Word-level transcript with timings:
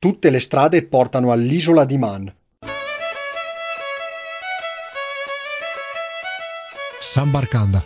tutte 0.00 0.30
le 0.30 0.38
strade 0.38 0.86
portano 0.86 1.32
all'isola 1.32 1.84
di 1.84 1.98
Man. 1.98 2.32
Sambarcanda. 7.00 7.82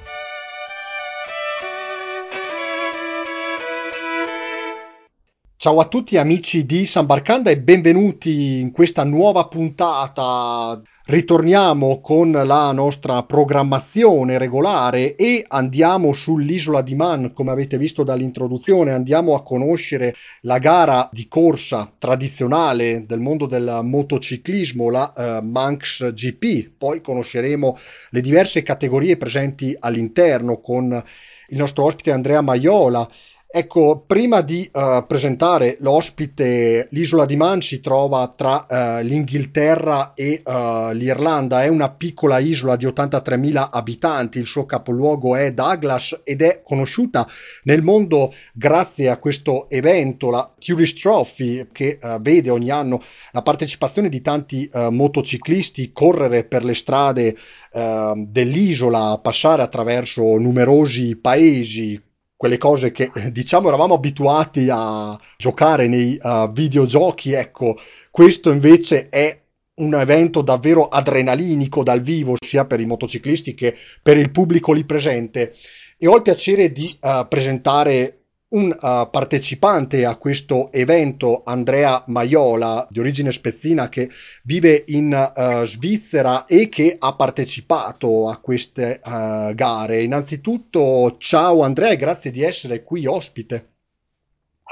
Ciao 5.56 5.78
a 5.78 5.86
tutti 5.86 6.18
amici 6.18 6.66
di 6.66 6.84
Sambarcanda 6.84 7.50
e 7.50 7.58
benvenuti 7.58 8.60
in 8.60 8.72
questa 8.72 9.04
nuova 9.04 9.46
puntata. 9.46 10.82
Ritorniamo 11.04 12.00
con 12.00 12.30
la 12.30 12.70
nostra 12.70 13.24
programmazione 13.24 14.38
regolare 14.38 15.16
e 15.16 15.44
andiamo 15.48 16.12
sull'isola 16.12 16.80
di 16.80 16.94
Man, 16.94 17.32
come 17.32 17.50
avete 17.50 17.76
visto 17.76 18.04
dall'introduzione, 18.04 18.92
andiamo 18.92 19.34
a 19.34 19.42
conoscere 19.42 20.14
la 20.42 20.58
gara 20.58 21.08
di 21.10 21.26
corsa 21.26 21.92
tradizionale 21.98 23.04
del 23.04 23.18
mondo 23.18 23.46
del 23.46 23.80
motociclismo, 23.82 24.90
la 24.90 25.12
uh, 25.16 25.44
Manx 25.44 26.12
GP. 26.12 26.70
Poi 26.78 27.00
conosceremo 27.00 27.76
le 28.10 28.20
diverse 28.20 28.62
categorie 28.62 29.16
presenti 29.16 29.76
all'interno 29.76 30.60
con 30.60 31.02
il 31.48 31.58
nostro 31.58 31.82
ospite 31.82 32.12
Andrea 32.12 32.42
Maiola 32.42 33.08
Ecco, 33.54 34.02
prima 34.06 34.40
di 34.40 34.66
uh, 34.72 35.04
presentare 35.06 35.76
l'ospite, 35.80 36.88
l'isola 36.88 37.26
di 37.26 37.36
Man 37.36 37.60
si 37.60 37.80
trova 37.80 38.32
tra 38.34 38.64
uh, 38.66 39.02
l'Inghilterra 39.04 40.14
e 40.14 40.40
uh, 40.42 40.90
l'Irlanda, 40.92 41.62
è 41.62 41.68
una 41.68 41.90
piccola 41.90 42.38
isola 42.38 42.76
di 42.76 42.86
83.000 42.86 43.68
abitanti, 43.70 44.38
il 44.38 44.46
suo 44.46 44.64
capoluogo 44.64 45.36
è 45.36 45.52
Douglas 45.52 46.22
ed 46.24 46.40
è 46.40 46.62
conosciuta 46.64 47.28
nel 47.64 47.82
mondo 47.82 48.32
grazie 48.54 49.10
a 49.10 49.18
questo 49.18 49.68
evento, 49.68 50.30
la 50.30 50.50
Tourist 50.58 50.98
Trophy, 50.98 51.68
che 51.72 51.98
vede 52.20 52.48
ogni 52.48 52.70
anno 52.70 53.02
la 53.32 53.42
partecipazione 53.42 54.08
di 54.08 54.22
tanti 54.22 54.68
motociclisti 54.72 55.92
correre 55.92 56.44
per 56.44 56.64
le 56.64 56.74
strade 56.74 57.36
dell'isola, 57.70 59.18
passare 59.22 59.62
attraverso 59.62 60.22
numerosi 60.38 61.16
paesi, 61.16 62.00
quelle 62.42 62.58
cose 62.58 62.90
che 62.90 63.08
diciamo 63.30 63.68
eravamo 63.68 63.94
abituati 63.94 64.66
a 64.68 65.16
giocare 65.36 65.86
nei 65.86 66.18
uh, 66.20 66.50
videogiochi, 66.50 67.34
ecco, 67.34 67.78
questo 68.10 68.50
invece 68.50 69.08
è 69.10 69.40
un 69.74 69.94
evento 69.94 70.42
davvero 70.42 70.88
adrenalinico 70.88 71.84
dal 71.84 72.00
vivo 72.00 72.34
sia 72.44 72.64
per 72.64 72.80
i 72.80 72.84
motociclisti 72.84 73.54
che 73.54 73.76
per 74.02 74.16
il 74.16 74.32
pubblico 74.32 74.72
lì 74.72 74.82
presente. 74.82 75.54
E 75.96 76.08
ho 76.08 76.16
il 76.16 76.22
piacere 76.22 76.72
di 76.72 76.98
uh, 77.00 77.28
presentare 77.28 78.21
un 78.52 78.70
uh, 78.70 79.10
partecipante 79.10 80.04
a 80.04 80.16
questo 80.16 80.70
evento, 80.72 81.42
Andrea 81.44 82.02
Maiola, 82.06 82.86
di 82.90 83.00
origine 83.00 83.32
spezzina, 83.32 83.88
che 83.88 84.10
vive 84.44 84.84
in 84.88 85.12
uh, 85.12 85.64
Svizzera 85.64 86.46
e 86.46 86.68
che 86.68 86.96
ha 86.98 87.14
partecipato 87.14 88.28
a 88.28 88.38
queste 88.38 89.00
uh, 89.04 89.54
gare. 89.54 90.02
Innanzitutto, 90.02 91.16
ciao 91.18 91.62
Andrea 91.62 91.90
e 91.90 91.96
grazie 91.96 92.30
di 92.30 92.42
essere 92.42 92.82
qui 92.82 93.06
ospite. 93.06 93.70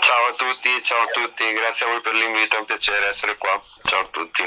Ciao 0.01 0.33
a 0.33 0.34
tutti, 0.36 0.69
ciao 0.83 1.03
a 1.03 1.06
tutti, 1.12 1.45
grazie 1.53 1.86
a 1.86 1.91
voi 1.91 2.01
per 2.01 2.14
l'invito, 2.14 2.56
è 2.56 2.58
un 2.58 2.64
piacere 2.64 3.08
essere 3.08 3.36
qua. 3.36 3.61
Ciao 3.83 4.01
a 4.01 4.08
tutti. 4.11 4.42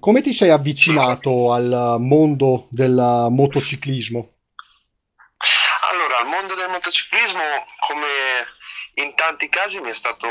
Come 0.00 0.22
ti 0.22 0.32
sei 0.32 0.50
avvicinato 0.50 1.52
al 1.52 1.96
mondo 1.98 2.68
del 2.70 3.26
motociclismo? 3.30 4.32
Allora, 5.92 6.20
il 6.24 6.28
mondo 6.28 6.54
del 6.54 6.70
motociclismo, 6.86 7.64
come 7.80 8.06
in 8.94 9.14
tanti 9.16 9.48
casi, 9.48 9.80
mi 9.80 9.90
è 9.90 9.94
stato 9.94 10.28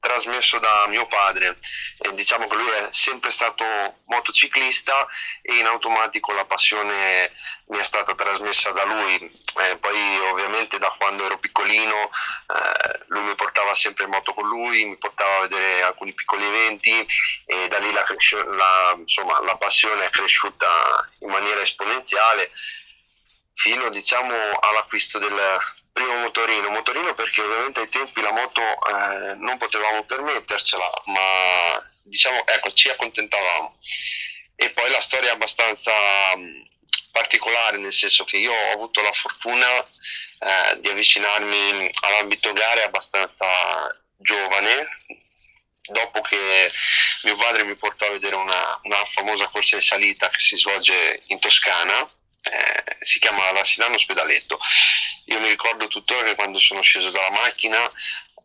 trasmesso 0.00 0.58
da 0.58 0.86
mio 0.88 1.06
padre. 1.06 1.58
E 1.98 2.12
diciamo 2.14 2.48
che 2.48 2.56
lui 2.56 2.70
è 2.70 2.88
sempre 2.90 3.30
stato 3.30 3.64
motociclista 4.06 5.06
e 5.42 5.58
in 5.58 5.66
automatico 5.66 6.32
la 6.32 6.44
passione 6.46 7.32
mi 7.66 7.78
è 7.78 7.84
stata 7.84 8.14
trasmessa 8.14 8.70
da 8.72 8.84
lui. 8.84 9.40
Eh, 9.60 9.76
poi 9.76 10.18
ovviamente 10.30 10.78
da 10.78 10.92
quando 10.98 11.26
ero 11.26 11.38
piccolino 11.38 12.08
eh, 12.48 13.04
lui 13.08 13.22
mi 13.22 13.34
portava 13.34 13.74
sempre 13.74 14.04
in 14.04 14.10
moto 14.10 14.32
con 14.32 14.48
lui, 14.48 14.86
mi 14.86 14.96
portava 14.96 15.36
a 15.36 15.40
vedere 15.42 15.82
alcuni 15.82 16.14
piccoli 16.14 16.46
eventi 16.46 17.06
e 17.44 17.68
da 17.68 17.78
lì 17.78 17.92
la, 17.92 18.04
la, 18.48 18.94
insomma, 18.98 19.40
la 19.42 19.56
passione 19.56 20.06
è 20.06 20.10
cresciuta 20.10 20.66
in 21.20 21.30
maniera 21.30 21.60
esponenziale 21.60 22.50
fino 23.60 23.90
diciamo, 23.90 24.34
all'acquisto 24.58 25.18
del 25.18 25.58
primo 25.92 26.16
motorino. 26.16 26.70
Motorino 26.70 27.12
perché 27.12 27.42
ovviamente 27.42 27.80
ai 27.80 27.88
tempi 27.90 28.22
la 28.22 28.32
moto 28.32 28.62
eh, 28.62 29.34
non 29.34 29.58
potevamo 29.58 30.04
permettercela, 30.04 30.90
ma 31.06 31.82
diciamo, 32.02 32.46
ecco, 32.46 32.72
ci 32.72 32.88
accontentavamo. 32.88 33.78
E 34.56 34.70
poi 34.70 34.90
la 34.90 35.00
storia 35.02 35.30
è 35.30 35.32
abbastanza 35.34 35.92
mh, 36.36 36.68
particolare, 37.12 37.76
nel 37.76 37.92
senso 37.92 38.24
che 38.24 38.38
io 38.38 38.52
ho 38.52 38.72
avuto 38.72 39.02
la 39.02 39.12
fortuna 39.12 39.66
eh, 39.78 40.80
di 40.80 40.88
avvicinarmi 40.88 41.90
all'ambito 42.00 42.54
gare 42.54 42.84
abbastanza 42.84 43.46
giovane, 44.16 44.88
dopo 45.82 46.22
che 46.22 46.72
mio 47.24 47.36
padre 47.36 47.64
mi 47.64 47.76
portò 47.76 48.06
a 48.06 48.12
vedere 48.12 48.36
una, 48.36 48.80
una 48.84 49.04
famosa 49.04 49.48
corsa 49.48 49.74
in 49.74 49.82
salita 49.82 50.30
che 50.30 50.40
si 50.40 50.56
svolge 50.56 51.24
in 51.26 51.38
Toscana 51.40 52.10
eh, 52.42 52.96
si 53.00 53.18
chiama 53.18 53.50
la 53.52 53.64
Silano 53.64 53.94
Ospedaletto. 53.94 54.58
Io 55.26 55.40
mi 55.40 55.48
ricordo 55.48 55.88
tuttora 55.88 56.22
che 56.22 56.34
quando 56.34 56.58
sono 56.58 56.80
sceso 56.82 57.10
dalla 57.10 57.30
macchina 57.30 57.90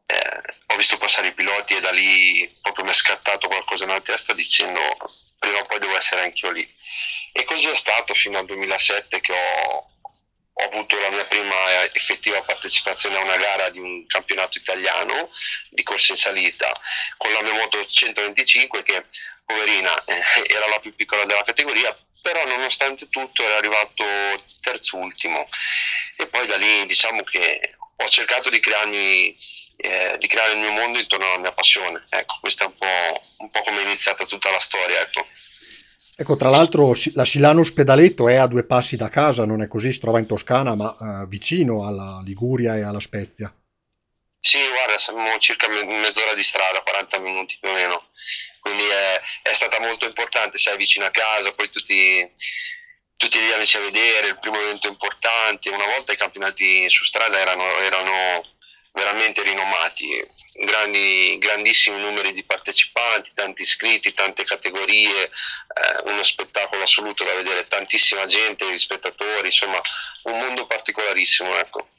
eh, 0.05 0.41
ho 0.67 0.75
visto 0.75 0.97
passare 0.97 1.27
i 1.27 1.33
piloti 1.33 1.75
e 1.75 1.81
da 1.81 1.91
lì 1.91 2.57
proprio 2.61 2.85
mi 2.85 2.91
è 2.91 2.93
scattato 2.93 3.47
qualcosa 3.47 3.85
nella 3.85 4.01
testa 4.01 4.33
dicendo 4.33 4.79
prima 5.39 5.59
o 5.59 5.65
poi 5.65 5.79
devo 5.79 5.97
essere 5.97 6.21
anch'io 6.21 6.51
lì. 6.51 6.73
E 7.31 7.43
così 7.43 7.67
è 7.67 7.75
stato 7.75 8.13
fino 8.13 8.37
al 8.37 8.45
2007 8.45 9.19
che 9.19 9.33
ho, 9.33 9.89
ho 10.53 10.63
avuto 10.63 10.97
la 10.99 11.09
mia 11.09 11.25
prima 11.25 11.83
effettiva 11.93 12.41
partecipazione 12.43 13.17
a 13.17 13.23
una 13.23 13.37
gara 13.37 13.69
di 13.69 13.79
un 13.79 14.05
campionato 14.05 14.57
italiano 14.57 15.31
di 15.69 15.83
corsa 15.83 16.13
in 16.13 16.17
salita 16.17 16.71
con 17.17 17.31
la 17.33 17.41
mia 17.41 17.53
moto 17.53 17.85
125 17.85 18.83
che 18.83 19.05
poverina 19.45 20.03
eh, 20.05 20.21
era 20.47 20.67
la 20.67 20.79
più 20.79 20.95
piccola 20.95 21.25
della 21.25 21.43
categoria 21.43 21.95
però 22.25 22.43
nonostante 22.47 23.07
tutto 23.07 23.43
era 23.43 23.57
arrivato 23.57 24.03
terzo 24.59 24.97
ultimo 24.97 25.47
e 26.17 26.25
poi 26.25 26.47
da 26.47 26.57
lì 26.57 26.87
diciamo 26.87 27.21
che 27.21 27.75
ho 27.97 28.09
cercato 28.09 28.49
di 28.49 28.59
crearmi 28.59 29.37
eh, 29.75 30.15
di 30.17 30.25
creare 30.25 30.53
il 30.53 30.57
mio 30.57 30.71
mondo 30.71 30.97
intorno 30.97 31.27
alla 31.27 31.37
mia 31.37 31.51
passione. 31.51 32.03
Ecco 32.09 32.37
questa 32.39 32.63
è 32.63 32.67
un 32.67 32.75
po', 32.79 33.21
un 33.37 33.51
po 33.51 33.61
come 33.61 33.81
è 33.81 33.85
iniziata 33.85 34.25
tutta 34.25 34.49
la 34.49 34.59
storia 34.59 35.01
ecco. 35.01 35.27
Ecco, 36.17 36.35
tra 36.35 36.49
l'altro 36.49 36.95
la 37.13 37.25
Silano 37.25 37.59
Ospedaletto 37.59 38.27
è 38.27 38.35
a 38.35 38.47
due 38.47 38.63
passi 38.63 38.95
da 38.95 39.09
casa, 39.09 39.45
non 39.45 39.61
è 39.61 39.67
così, 39.67 39.93
si 39.93 39.99
trova 39.99 40.17
in 40.17 40.25
Toscana, 40.25 40.73
ma 40.73 40.95
eh, 40.95 41.27
vicino 41.27 41.85
alla 41.85 42.23
Liguria 42.25 42.75
e 42.75 42.81
alla 42.81 43.01
Spezia. 43.01 43.53
Sì, 44.39 44.59
guarda, 44.69 44.97
siamo 44.97 45.37
circa 45.37 45.67
mezz'ora 45.67 46.33
di 46.33 46.43
strada, 46.43 46.81
40 46.81 47.19
minuti 47.19 47.57
più 47.59 47.69
o 47.69 47.73
meno 47.73 48.03
quindi 48.65 48.87
è, 48.87 49.21
è, 49.43 49.53
stata 49.53 49.79
molto 49.79 50.07
importante, 50.07 50.57
sei 50.57 50.75
vicino 50.75 51.05
a 51.05 51.11
casa, 51.11 51.53
poi 51.53 51.69
tutti, 51.69 52.27
tutti 53.15 53.37
gli 53.37 53.51
amici 53.51 53.77
a 53.77 53.81
vedere, 53.81 54.29
il 54.29 54.39
primo 54.39 54.59
evento 54.59 54.87
importante, 54.87 55.69
una 55.69 55.85
volta 55.85 56.13
i 56.13 56.17
campionati 56.17 56.89
su 56.89 57.03
strada 57.03 57.39
erano, 57.39 57.63
erano 57.77 58.43
veramente 58.91 59.43
rinomati, 59.43 60.19
grandi, 60.65 61.37
grandissimi 61.37 61.99
numeri 61.99 62.33
di 62.33 62.43
partecipanti, 62.43 63.33
tanti 63.35 63.61
iscritti, 63.61 64.15
tante 64.15 64.43
categorie, 64.45 65.25
eh, 65.25 66.09
uno 66.09 66.23
spettacolo 66.23 66.81
assoluto 66.81 67.23
da 67.23 67.35
vedere, 67.35 67.67
tantissima 67.67 68.25
gente, 68.25 68.71
gli 68.71 68.79
spettatori, 68.79 69.45
insomma 69.45 69.79
un 70.23 70.39
mondo 70.39 70.65
particolarissimo. 70.65 71.55
Ecco. 71.59 71.89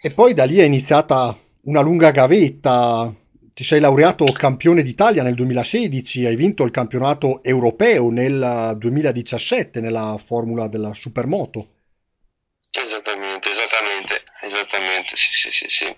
E 0.00 0.12
poi 0.12 0.34
da 0.34 0.44
lì 0.44 0.58
è 0.58 0.64
iniziata 0.64 1.36
una 1.62 1.80
lunga 1.80 2.12
gavetta, 2.12 3.12
ti 3.58 3.64
sei 3.64 3.80
laureato 3.80 4.24
campione 4.26 4.82
d'Italia 4.82 5.24
nel 5.24 5.34
2016, 5.34 6.26
hai 6.26 6.36
vinto 6.36 6.62
il 6.62 6.70
campionato 6.70 7.42
europeo 7.42 8.08
nel 8.08 8.76
2017 8.78 9.80
nella 9.80 10.16
formula 10.24 10.68
della 10.68 10.94
Supermoto. 10.94 11.66
Esattamente, 12.70 13.50
esattamente, 13.50 14.22
esattamente, 14.42 15.16
sì, 15.16 15.32
sì, 15.32 15.50
sì, 15.50 15.68
sì. 15.68 15.96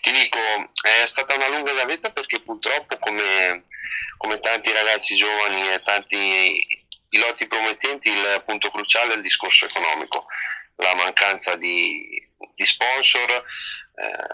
Ti 0.00 0.12
dico, 0.12 0.38
è 0.82 1.04
stata 1.04 1.34
una 1.34 1.48
lunga 1.48 1.72
gavetta 1.72 2.12
perché 2.12 2.42
purtroppo 2.42 2.96
come, 3.00 3.64
come 4.16 4.38
tanti 4.38 4.70
ragazzi 4.70 5.16
giovani 5.16 5.68
e 5.68 5.80
tanti 5.82 6.64
piloti 7.08 7.48
promettenti 7.48 8.08
il 8.08 8.40
punto 8.46 8.70
cruciale 8.70 9.14
è 9.14 9.16
il 9.16 9.22
discorso 9.22 9.64
economico, 9.64 10.26
la 10.76 10.94
mancanza 10.94 11.56
di, 11.56 12.06
di 12.54 12.64
sponsor, 12.64 13.30
eh, 13.30 13.42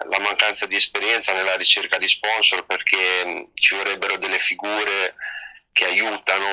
la 0.08 0.18
mancanza 0.20 0.66
di 0.66 0.76
esperienza 0.76 1.32
nella 1.32 1.56
ricerca 1.56 1.98
di 1.98 2.08
sponsor 2.08 2.64
perché 2.66 3.24
mh, 3.24 3.50
ci 3.54 3.74
vorrebbero 3.74 4.16
delle 4.16 4.38
figure 4.38 5.14
che 5.72 5.84
aiutano 5.84 6.46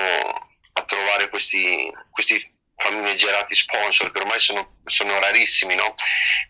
a 0.73 0.83
trovare 0.83 1.29
questi, 1.29 1.91
questi 2.09 2.39
famigerati 2.75 3.55
sponsor 3.55 4.11
che 4.11 4.19
ormai 4.19 4.39
sono, 4.39 4.79
sono 4.85 5.19
rarissimi, 5.19 5.75
no? 5.75 5.93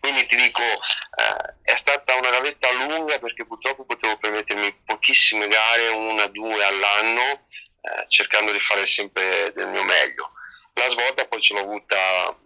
Quindi 0.00 0.26
ti 0.26 0.36
dico, 0.36 0.62
eh, 0.62 1.54
è 1.62 1.76
stata 1.76 2.16
una 2.16 2.30
gavetta 2.30 2.70
lunga 2.72 3.18
perché 3.18 3.46
purtroppo 3.46 3.84
potevo 3.84 4.16
permettermi 4.16 4.80
pochissime 4.84 5.46
gare, 5.46 5.88
una, 5.88 6.26
due 6.26 6.64
all'anno, 6.64 7.22
eh, 7.22 8.08
cercando 8.08 8.52
di 8.52 8.58
fare 8.58 8.86
sempre 8.86 9.52
del 9.54 9.68
mio 9.68 9.84
meglio. 9.84 10.32
La 10.74 10.88
svolta 10.88 11.26
poi 11.26 11.40
ce 11.40 11.54
l'ho 11.54 11.60
avuta 11.60 12.36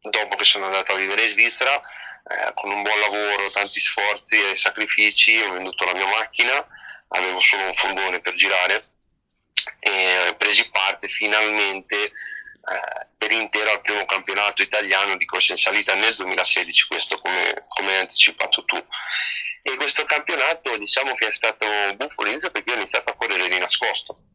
dopo 0.00 0.36
che 0.36 0.44
sono 0.44 0.66
andato 0.66 0.92
a 0.92 0.96
vivere 0.96 1.22
in 1.22 1.28
Svizzera, 1.28 1.80
eh, 1.80 2.52
con 2.54 2.70
un 2.70 2.82
buon 2.82 3.00
lavoro, 3.00 3.50
tanti 3.50 3.80
sforzi 3.80 4.50
e 4.50 4.56
sacrifici, 4.56 5.38
ho 5.40 5.52
venduto 5.52 5.84
la 5.84 5.94
mia 5.94 6.06
macchina, 6.06 6.66
avevo 7.08 7.40
solo 7.40 7.64
un 7.64 7.74
furgone 7.74 8.20
per 8.20 8.34
girare 8.34 8.90
e 9.80 10.34
presi 10.38 10.68
parte 10.70 11.08
finalmente 11.08 12.04
eh, 12.04 13.06
per 13.16 13.32
intero 13.32 13.70
al 13.70 13.80
primo 13.80 14.04
campionato 14.04 14.62
italiano 14.62 15.16
di 15.16 15.24
corsa 15.24 15.52
in 15.52 15.58
salita 15.58 15.94
nel 15.94 16.14
2016, 16.14 16.86
questo 16.86 17.18
come, 17.18 17.64
come 17.68 17.92
hai 17.94 18.00
anticipato 18.00 18.64
tu. 18.64 18.76
E 19.62 19.76
questo 19.76 20.04
campionato 20.04 20.76
diciamo 20.76 21.14
che 21.14 21.26
è 21.26 21.32
stato 21.32 21.66
buffo 21.96 22.22
all'inizio 22.22 22.50
perché 22.50 22.72
ho 22.72 22.76
iniziato 22.76 23.10
a 23.10 23.14
correre 23.14 23.48
di 23.48 23.58
nascosto. 23.58 24.27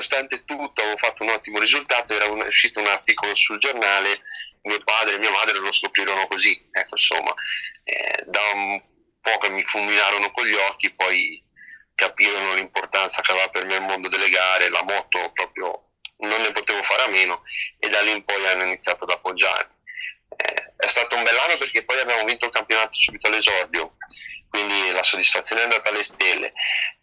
Nonostante 0.00 0.46
tutto 0.46 0.80
avevo 0.80 0.96
fatto 0.96 1.24
un 1.24 1.28
ottimo 1.28 1.58
risultato, 1.58 2.14
era 2.14 2.24
uscito 2.24 2.80
un 2.80 2.86
articolo 2.86 3.34
sul 3.34 3.58
giornale, 3.58 4.18
mio 4.62 4.82
padre 4.82 5.16
e 5.16 5.18
mia 5.18 5.30
madre 5.30 5.58
lo 5.58 5.70
scoprirono 5.70 6.26
così, 6.26 6.58
ecco 6.72 6.94
insomma, 6.96 7.34
eh, 7.84 8.24
da 8.24 8.40
un 8.54 8.82
po' 9.20 9.36
che 9.36 9.50
mi 9.50 9.62
fulminarono 9.62 10.30
con 10.30 10.46
gli 10.46 10.54
occhi, 10.54 10.90
poi 10.94 11.44
capirono 11.94 12.54
l'importanza 12.54 13.20
che 13.20 13.32
aveva 13.32 13.50
per 13.50 13.66
me 13.66 13.74
il 13.74 13.82
mondo 13.82 14.08
delle 14.08 14.30
gare, 14.30 14.70
la 14.70 14.82
moto 14.84 15.30
proprio 15.34 15.90
non 16.20 16.40
ne 16.40 16.50
potevo 16.50 16.82
fare 16.82 17.02
a 17.02 17.08
meno 17.08 17.42
e 17.78 17.90
da 17.90 18.00
lì 18.00 18.12
in 18.12 18.24
poi 18.24 18.46
hanno 18.46 18.62
iniziato 18.62 19.04
ad 19.04 19.10
appoggiarmi. 19.10 19.79
È 20.76 20.86
stato 20.86 21.16
un 21.16 21.22
bell'anno 21.22 21.58
perché 21.58 21.84
poi 21.84 22.00
abbiamo 22.00 22.24
vinto 22.24 22.46
il 22.46 22.50
campionato 22.50 22.98
subito 22.98 23.26
all'esordio, 23.26 23.96
quindi 24.48 24.90
la 24.90 25.02
soddisfazione 25.02 25.62
è 25.62 25.64
andata 25.64 25.90
alle 25.90 26.02
stelle, 26.02 26.52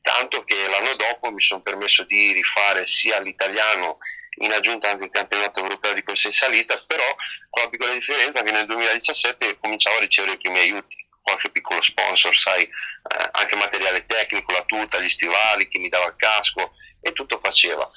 tanto 0.02 0.44
che 0.44 0.68
l'anno 0.68 0.96
dopo 0.96 1.32
mi 1.32 1.42
sono 1.42 1.62
permesso 1.62 2.04
di 2.04 2.32
rifare 2.32 2.86
sia 2.86 3.20
l'italiano 3.20 3.98
in 4.40 4.52
aggiunta 4.52 4.90
anche 4.90 5.06
il 5.06 5.12
campionato 5.12 5.62
europeo 5.62 5.94
di 5.94 6.04
corsa 6.04 6.28
in 6.28 6.34
salita, 6.34 6.84
però 6.86 7.06
con 7.50 7.64
la 7.64 7.70
piccola 7.70 7.94
differenza 7.94 8.44
che 8.44 8.52
nel 8.52 8.66
2017 8.66 9.58
cominciavo 9.58 9.98
a 9.98 10.02
ricevere 10.02 10.34
i 10.34 10.38
primi 10.38 10.60
aiuti 10.60 11.06
qualche 11.28 11.50
piccolo 11.50 11.82
sponsor, 11.82 12.34
sai, 12.34 12.64
eh, 12.64 13.30
anche 13.34 13.58
materiale 13.58 14.06
tecnico, 14.06 14.54
la 14.54 14.64
tuta, 14.64 14.98
gli 14.98 15.10
stivali, 15.10 15.68
chi 15.68 15.78
mi 15.78 15.90
dava 15.90 16.06
il 16.06 16.16
casco 16.16 16.70
e 17.02 17.12
tutto 17.12 17.38
faceva. 17.44 17.90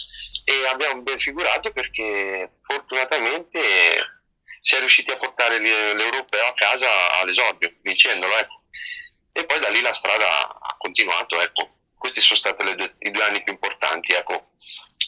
E 0.44 0.66
abbiamo 0.66 1.00
ben 1.02 1.18
figurato 1.18 1.70
perché 1.70 2.58
fortunatamente 2.62 3.89
riusciti 4.90 5.12
a 5.12 5.16
portare 5.16 5.60
l'europeo 5.60 6.46
a 6.46 6.54
casa 6.54 6.88
all'esordio, 7.20 7.72
vincendolo, 7.82 8.36
ecco. 8.36 8.62
E 9.30 9.46
poi 9.46 9.60
da 9.60 9.68
lì 9.68 9.80
la 9.80 9.92
strada 9.92 10.26
ha 10.50 10.74
continuato, 10.76 11.40
ecco. 11.40 11.76
Questi 11.96 12.20
sono 12.20 12.38
stati 12.40 12.64
due, 12.74 12.96
i 12.98 13.10
due 13.12 13.22
anni 13.22 13.42
più 13.42 13.52
importanti, 13.52 14.12
ecco, 14.12 14.50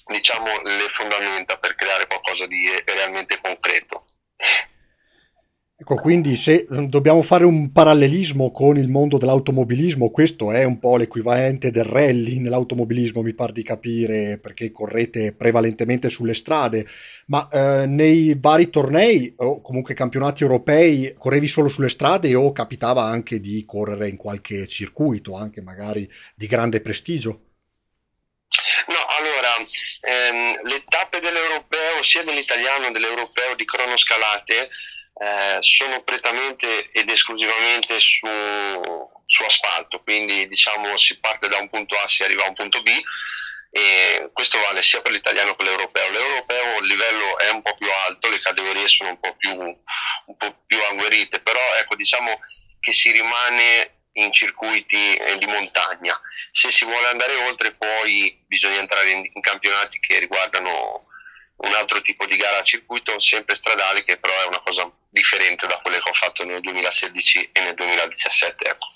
diciamo 0.07 0.63
le 0.63 0.89
fondamenta 0.89 1.59
per 1.59 1.75
creare 1.75 2.07
qualcosa 2.07 2.47
di 2.47 2.69
realmente 2.85 3.41
concreto. 3.43 4.05
Ecco, 5.83 5.97
quindi 5.97 6.37
se 6.37 6.65
mm, 6.71 6.85
dobbiamo 6.85 7.23
fare 7.23 7.45
un 7.45 7.73
parallelismo 7.73 8.53
con 8.53 8.77
il 8.77 8.89
mondo 8.89 9.19
dell'automobilismo, 9.19 10.11
questo 10.11 10.53
è 10.53 10.63
un 10.63 10.79
po' 10.79 10.97
l'equivalente 10.97 11.73
del 11.73 11.83
rally 11.83 12.39
nell'automobilismo, 12.39 13.21
mi 13.21 13.35
pare 13.35 13.53
di 13.53 13.65
capire, 13.65 14.39
perché 14.39 14.71
correte 14.71 15.33
prevalentemente 15.33 16.09
sulle 16.09 16.35
strade, 16.35 16.87
ma 17.27 17.49
eh, 17.51 17.87
nei 17.87 18.35
vari 18.39 18.71
tornei 18.71 19.33
o 19.39 19.61
comunque 19.61 19.95
campionati 19.95 20.43
europei 20.43 21.15
correvi 21.19 21.49
solo 21.49 21.69
sulle 21.69 21.89
strade 21.89 22.35
o 22.35 22.53
capitava 22.53 23.03
anche 23.03 23.41
di 23.41 23.65
correre 23.65 24.09
in 24.09 24.17
qualche 24.17 24.67
circuito, 24.67 25.37
anche 25.37 25.61
magari 25.61 26.11
di 26.35 26.47
grande 26.47 26.81
prestigio? 26.81 27.41
No, 28.87 28.99
allora, 29.19 29.55
ehm, 30.01 30.61
le 30.65 30.85
tappe 30.89 31.21
dell'europeo, 31.21 32.03
sia 32.03 32.23
dell'italiano 32.23 32.87
che 32.87 32.93
dell'europeo 32.93 33.55
di 33.55 33.65
cronoscalate, 33.65 34.69
eh, 35.15 35.57
sono 35.61 36.03
prettamente 36.03 36.91
ed 36.91 37.09
esclusivamente 37.09 37.99
su, 37.99 38.27
su, 39.27 39.43
asfalto, 39.43 40.03
quindi 40.03 40.47
diciamo 40.47 40.97
si 40.97 41.19
parte 41.21 41.49
da 41.49 41.59
un 41.59 41.69
punto 41.69 41.97
A, 41.97 42.09
si 42.09 42.23
arriva 42.23 42.45
a 42.45 42.49
un 42.49 42.55
punto 42.55 42.83
B 42.83 42.91
questo 44.43 44.59
vale 44.59 44.83
sia 44.83 45.01
per 45.01 45.13
l'italiano 45.13 45.55
che 45.55 45.63
l'europeo. 45.63 46.11
L'europeo 46.11 46.79
il 46.79 46.89
livello 46.89 47.39
è 47.39 47.51
un 47.51 47.63
po' 47.63 47.77
più 47.77 47.89
alto, 48.07 48.29
le 48.29 48.41
categorie 48.41 48.89
sono 48.89 49.11
un 49.11 49.21
po' 49.21 49.37
più, 49.37 49.53
un 49.53 50.37
po 50.37 50.63
più 50.67 50.83
agguerrite, 50.83 51.39
però 51.39 51.61
ecco 51.77 51.95
diciamo 51.95 52.37
che 52.81 52.91
si 52.91 53.13
rimane 53.13 54.01
in 54.15 54.33
circuiti 54.33 55.15
eh, 55.15 55.39
di 55.39 55.47
montagna. 55.47 56.21
Se 56.51 56.73
si 56.73 56.85
vuole 56.85 57.07
andare 57.07 57.37
oltre 57.47 57.73
poi 57.75 58.37
bisogna 58.49 58.81
entrare 58.81 59.11
in, 59.11 59.23
in 59.33 59.41
campionati 59.41 60.01
che 60.01 60.19
riguardano 60.19 61.07
un 61.59 61.75
altro 61.75 62.01
tipo 62.01 62.27
di 62.27 62.37
gara 62.37 62.59
a 62.59 62.65
circuito, 62.65 63.17
sempre 63.21 63.55
stradale, 63.55 64.03
che 64.03 64.19
però 64.19 64.35
è 64.43 64.47
una 64.47 64.61
cosa 64.61 64.91
differente 65.09 65.69
da 65.69 65.77
quelle 65.77 66.01
che 66.01 66.09
ho 66.09 66.15
fatto 66.15 66.43
nel 66.43 66.61
2016 66.61 67.51
e 67.53 67.61
nel 67.61 67.75
2017. 67.75 68.65
Ecco. 68.65 68.89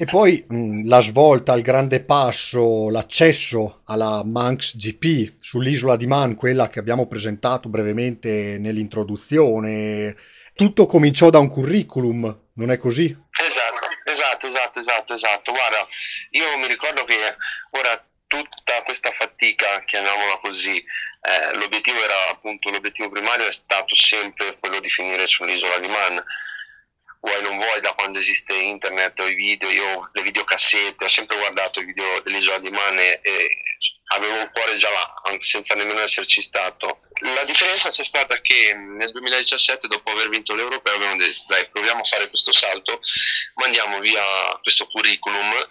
E 0.00 0.06
poi 0.06 0.42
mh, 0.48 0.88
la 0.88 1.02
svolta, 1.02 1.52
il 1.52 1.62
grande 1.62 2.02
passo, 2.02 2.88
l'accesso 2.88 3.82
alla 3.84 4.22
Manx 4.24 4.74
GP 4.76 5.34
sull'isola 5.38 5.96
di 5.96 6.06
Man, 6.06 6.36
quella 6.36 6.70
che 6.70 6.78
abbiamo 6.78 7.06
presentato 7.06 7.68
brevemente 7.68 8.56
nell'introduzione. 8.58 10.16
Tutto 10.54 10.86
cominciò 10.86 11.28
da 11.28 11.38
un 11.38 11.50
curriculum, 11.50 12.44
non 12.54 12.70
è 12.70 12.78
così? 12.78 13.14
Esatto, 13.44 13.88
esatto, 14.10 14.46
esatto, 14.46 14.78
esatto, 14.80 15.12
esatto. 15.12 15.52
Guarda, 15.52 15.86
io 16.30 16.56
mi 16.56 16.66
ricordo 16.66 17.04
che 17.04 17.18
ora 17.72 18.02
tutta 18.26 18.80
questa 18.84 19.10
fatica, 19.10 19.82
chiamiamola 19.84 20.38
così, 20.40 20.78
eh, 20.78 21.56
l'obiettivo 21.58 22.02
era 22.02 22.30
appunto 22.30 22.70
l'obiettivo 22.70 23.10
primario 23.10 23.46
è 23.46 23.52
stato 23.52 23.94
sempre 23.94 24.56
quello 24.58 24.80
di 24.80 24.88
finire 24.88 25.26
sull'isola 25.26 25.78
di 25.78 25.88
Man. 25.88 26.24
Vuoi 27.20 27.42
non 27.42 27.56
vuoi, 27.56 27.80
da 27.80 27.92
quando 27.92 28.18
esiste 28.18 28.54
internet 28.54 29.20
o 29.20 29.28
i 29.28 29.34
video, 29.34 29.68
io 29.68 30.08
le 30.12 30.22
videocassette, 30.22 31.04
ho 31.04 31.08
sempre 31.08 31.36
guardato 31.36 31.80
i 31.80 31.84
video 31.84 32.20
dell'isola 32.20 32.58
di 32.58 32.70
Man 32.70 32.98
e, 32.98 33.20
avevo 34.12 34.40
il 34.40 34.48
cuore 34.50 34.76
già 34.76 34.90
là, 34.90 35.38
senza 35.40 35.74
nemmeno 35.74 36.00
esserci 36.00 36.42
stato. 36.42 37.02
La 37.20 37.44
differenza 37.44 37.90
c'è 37.90 38.04
stata 38.04 38.40
che 38.40 38.74
nel 38.74 39.12
2017, 39.12 39.86
dopo 39.86 40.10
aver 40.10 40.28
vinto 40.30 40.54
l'Europeo, 40.54 40.94
abbiamo 40.94 41.16
detto 41.16 41.42
dai, 41.48 41.68
proviamo 41.68 42.00
a 42.00 42.04
fare 42.04 42.28
questo 42.28 42.52
salto, 42.52 43.00
mandiamo 43.54 44.00
via 44.00 44.22
questo 44.62 44.86
curriculum 44.86 45.68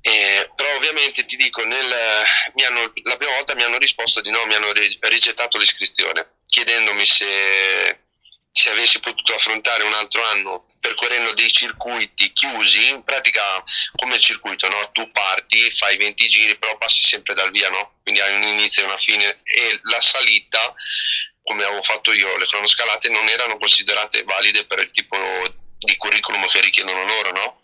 eh, 0.00 0.50
però 0.54 0.76
ovviamente 0.76 1.24
ti 1.24 1.36
dico, 1.36 1.62
nel, 1.64 1.92
hanno, 2.66 2.92
la 3.02 3.16
prima 3.16 3.34
volta 3.34 3.54
mi 3.54 3.62
hanno 3.62 3.78
risposto 3.78 4.20
di 4.20 4.30
no, 4.30 4.44
mi 4.46 4.54
hanno 4.54 4.72
rigettato 4.72 5.58
l'iscrizione, 5.58 6.36
chiedendomi 6.46 7.04
se, 7.04 8.07
se 8.58 8.70
avessi 8.70 8.98
potuto 8.98 9.34
affrontare 9.34 9.84
un 9.84 9.92
altro 9.92 10.20
anno 10.24 10.66
percorrendo 10.80 11.32
dei 11.34 11.50
circuiti 11.52 12.32
chiusi, 12.32 12.88
in 12.88 13.04
pratica 13.04 13.62
come 13.94 14.16
il 14.16 14.20
circuito, 14.20 14.68
no? 14.68 14.90
tu 14.90 15.08
parti, 15.12 15.70
fai 15.70 15.96
20 15.96 16.26
giri, 16.26 16.58
però 16.58 16.76
passi 16.76 17.04
sempre 17.04 17.34
dal 17.34 17.52
via, 17.52 17.68
no? 17.68 17.98
quindi 18.02 18.20
hai 18.20 18.34
un 18.34 18.42
inizio 18.42 18.82
e 18.82 18.86
una 18.86 18.96
fine 18.96 19.40
e 19.44 19.78
la 19.82 20.00
salita, 20.00 20.74
come 21.40 21.62
avevo 21.62 21.84
fatto 21.84 22.12
io, 22.12 22.36
le 22.36 22.46
cronoscalate 22.46 23.08
non 23.10 23.28
erano 23.28 23.58
considerate 23.58 24.24
valide 24.24 24.66
per 24.66 24.80
il 24.80 24.90
tipo 24.90 25.16
di 25.78 25.96
curriculum 25.96 26.44
che 26.48 26.60
richiedono 26.60 27.04
loro, 27.04 27.30
no? 27.30 27.62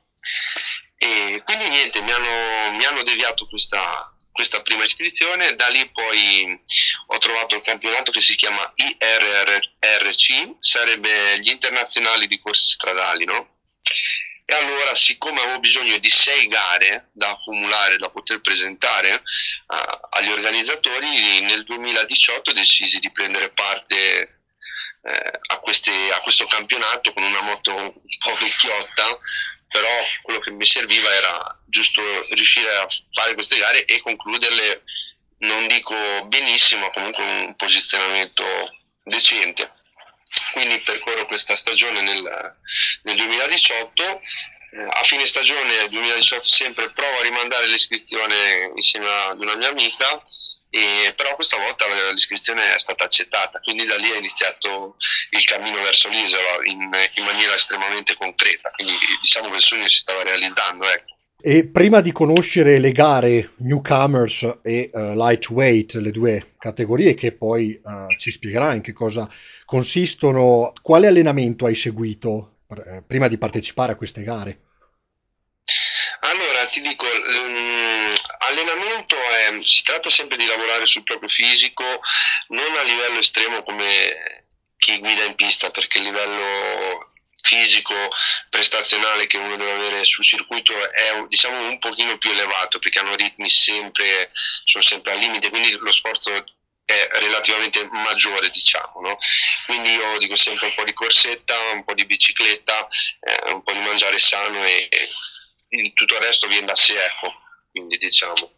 E 0.97 1.43
quindi 1.45 1.69
niente, 1.71 2.01
mi 2.03 2.13
hanno, 2.13 2.71
mi 2.71 2.85
hanno 2.85 3.03
deviato 3.03 3.47
questa, 3.49 4.14
questa 4.35 4.63
prima 4.63 4.83
iscrizione, 4.83 5.55
da 5.55 5.69
lì 5.69 5.89
poi 5.91 6.61
ho 7.07 7.19
trovato 7.19 7.55
il 7.55 7.63
campionato 7.63 8.11
che 8.11 8.21
si 8.21 8.35
chiama 8.35 8.69
IRRC, 8.75 10.57
sarebbe 10.59 11.39
gli 11.39 11.51
internazionali 11.51 12.27
di 12.27 12.41
corse 12.41 12.73
stradali, 12.73 13.25
no? 13.27 13.59
E 14.45 14.55
allora, 14.55 14.93
siccome 14.97 15.41
avevo 15.41 15.61
bisogno 15.61 15.99
di 15.99 16.11
sei 16.11 16.49
gare 16.49 17.11
da 17.13 17.31
accumulare, 17.31 17.97
da 17.97 18.11
poter 18.11 18.41
presentare 18.41 19.15
uh, 19.15 20.09
agli 20.11 20.31
organizzatori, 20.33 21.41
nel 21.43 21.63
2018 21.63 22.53
decisi 22.53 22.99
di 22.99 23.13
prendere 23.13 23.51
parte 23.51 24.41
eh, 25.05 25.41
a, 25.47 25.59
queste, 25.59 25.93
a, 26.13 26.19
questo 26.21 26.45
campionato 26.47 27.13
con 27.13 27.23
una 27.23 27.43
moto 27.43 27.75
un 27.75 27.93
po' 28.19 28.35
vecchiotta 28.37 29.19
però 29.75 30.07
quello 30.23 30.39
che 30.39 30.53
mi 30.53 30.65
serviva 30.65 31.13
era 31.13 31.59
giusto 31.67 32.01
riuscire 32.31 32.77
a 32.77 32.87
fare 33.11 33.35
queste 33.35 33.59
gare 33.59 33.85
e 33.85 34.01
concluderle, 34.01 34.85
non 35.39 35.67
dico 35.67 35.97
benissimo, 36.27 36.83
ma 36.83 36.91
comunque 36.91 37.25
un 37.25 37.57
posizionamento 37.57 38.45
decente. 39.03 39.73
Quindi 40.53 40.79
percorro 40.79 41.27
questa 41.27 41.57
stagione 41.57 42.03
nel, 42.03 42.57
nel 43.03 43.17
2018, 43.17 44.03
eh, 44.05 44.89
a 44.91 45.03
fine 45.03 45.27
stagione 45.27 45.89
2018 45.89 46.47
sempre 46.47 46.93
provo 46.93 47.19
a 47.19 47.23
rimandare 47.23 47.67
l'iscrizione 47.67 48.71
insieme 48.77 49.11
ad 49.11 49.41
una 49.41 49.57
mia 49.57 49.71
amica 49.71 50.23
e, 50.75 51.13
però 51.15 51.37
questa 51.37 51.57
volta 51.57 51.85
l'iscrizione 52.13 52.75
è 52.75 52.81
stata 52.81 53.05
accettata, 53.05 53.61
quindi 53.61 53.87
da 53.87 53.95
lì 53.95 54.11
è 54.11 54.17
iniziato 54.17 54.97
il 55.31 55.45
cammino 55.45 55.81
verso 55.83 56.09
l'isola 56.09 56.59
in, 56.65 56.81
in 57.15 57.25
maniera 57.25 57.55
estremamente 57.55 58.17
concreta, 58.17 58.71
quindi 58.71 58.95
diciamo 59.21 59.51
che 59.51 59.57
il 59.57 59.63
sogno 59.63 59.89
si 59.89 59.99
stava 59.99 60.25
realizzando. 60.25 60.91
Ecco. 60.91 61.13
E 61.41 61.69
prima 61.69 62.01
di 62.01 62.11
conoscere 62.11 62.81
le 62.81 62.91
gare 62.91 63.53
newcomers 63.59 64.59
e 64.63 64.91
uh, 64.93 65.15
lightweight, 65.15 65.95
le 65.95 66.11
due 66.11 66.55
categorie 66.59 67.15
che 67.15 67.31
poi 67.31 67.81
uh, 67.81 68.13
ci 68.19 68.33
spiegherà 68.33 68.75
in 68.75 68.81
che 68.81 68.93
cosa 68.93 69.31
consistono, 69.65 70.73
quale 70.83 71.07
allenamento 71.07 71.67
hai 71.67 71.77
seguito 71.77 72.63
eh, 72.69 73.05
prima 73.07 73.29
di 73.29 73.39
partecipare 73.39 73.93
a 73.93 73.97
queste 73.97 74.25
gare? 74.25 74.59
Allora, 76.21 76.67
ti 76.67 76.81
dico, 76.81 77.05
um, 77.05 77.74
allenamento 78.55 79.17
è, 79.17 79.63
si 79.63 79.83
tratta 79.83 80.09
sempre 80.09 80.37
di 80.37 80.47
lavorare 80.47 80.87
sul 80.87 81.03
proprio 81.03 81.29
fisico, 81.29 81.85
non 82.49 82.77
a 82.77 82.83
livello 82.83 83.19
estremo 83.19 83.63
come 83.63 84.47
chi 84.79 84.99
guida 84.99 85.25
in 85.25 85.35
pista, 85.35 85.71
perché 85.71 85.99
il 85.99 86.05
livello 86.05 87.13
fisico 87.45 87.95
prestazionale 88.49 89.27
che 89.27 89.37
uno 89.37 89.57
deve 89.57 89.73
avere 89.73 90.05
sul 90.05 90.25
circuito 90.25 90.73
è 90.93 91.27
diciamo 91.29 91.69
un 91.69 91.79
pochino 91.79 92.17
più 92.17 92.31
elevato 92.31 92.79
perché 92.79 93.01
hanno 93.01 93.15
ritmi 93.15 93.51
sempre 93.51 94.31
sono 94.65 94.83
sempre 94.83 95.13
al 95.13 95.19
limite 95.19 95.51
quindi 95.51 95.73
lo 95.73 95.93
sforzo 95.93 96.33
è 96.87 97.09
relativamente 97.13 97.87
maggiore 97.93 98.49
diciamo 98.49 99.01
no? 99.03 99.19
quindi 99.67 99.91
io 99.91 100.17
dico 100.17 100.37
sempre 100.37 100.69
un 100.69 100.75
po' 100.75 100.85
di 100.85 100.95
corsetta 100.95 101.55
un 101.73 101.85
po' 101.85 101.93
di 101.93 102.07
bicicletta 102.07 102.89
eh, 103.21 103.53
un 103.53 103.63
po' 103.63 103.73
di 103.73 103.81
mangiare 103.81 104.19
sano 104.19 104.65
e, 104.65 104.89
e 105.69 105.93
tutto 105.93 106.15
il 106.15 106.23
resto 106.23 106.47
viene 106.47 106.67
da 106.67 106.75
sé 106.75 106.95
ecco 106.95 107.44
quindi 107.75 107.97
diciamo 107.99 108.51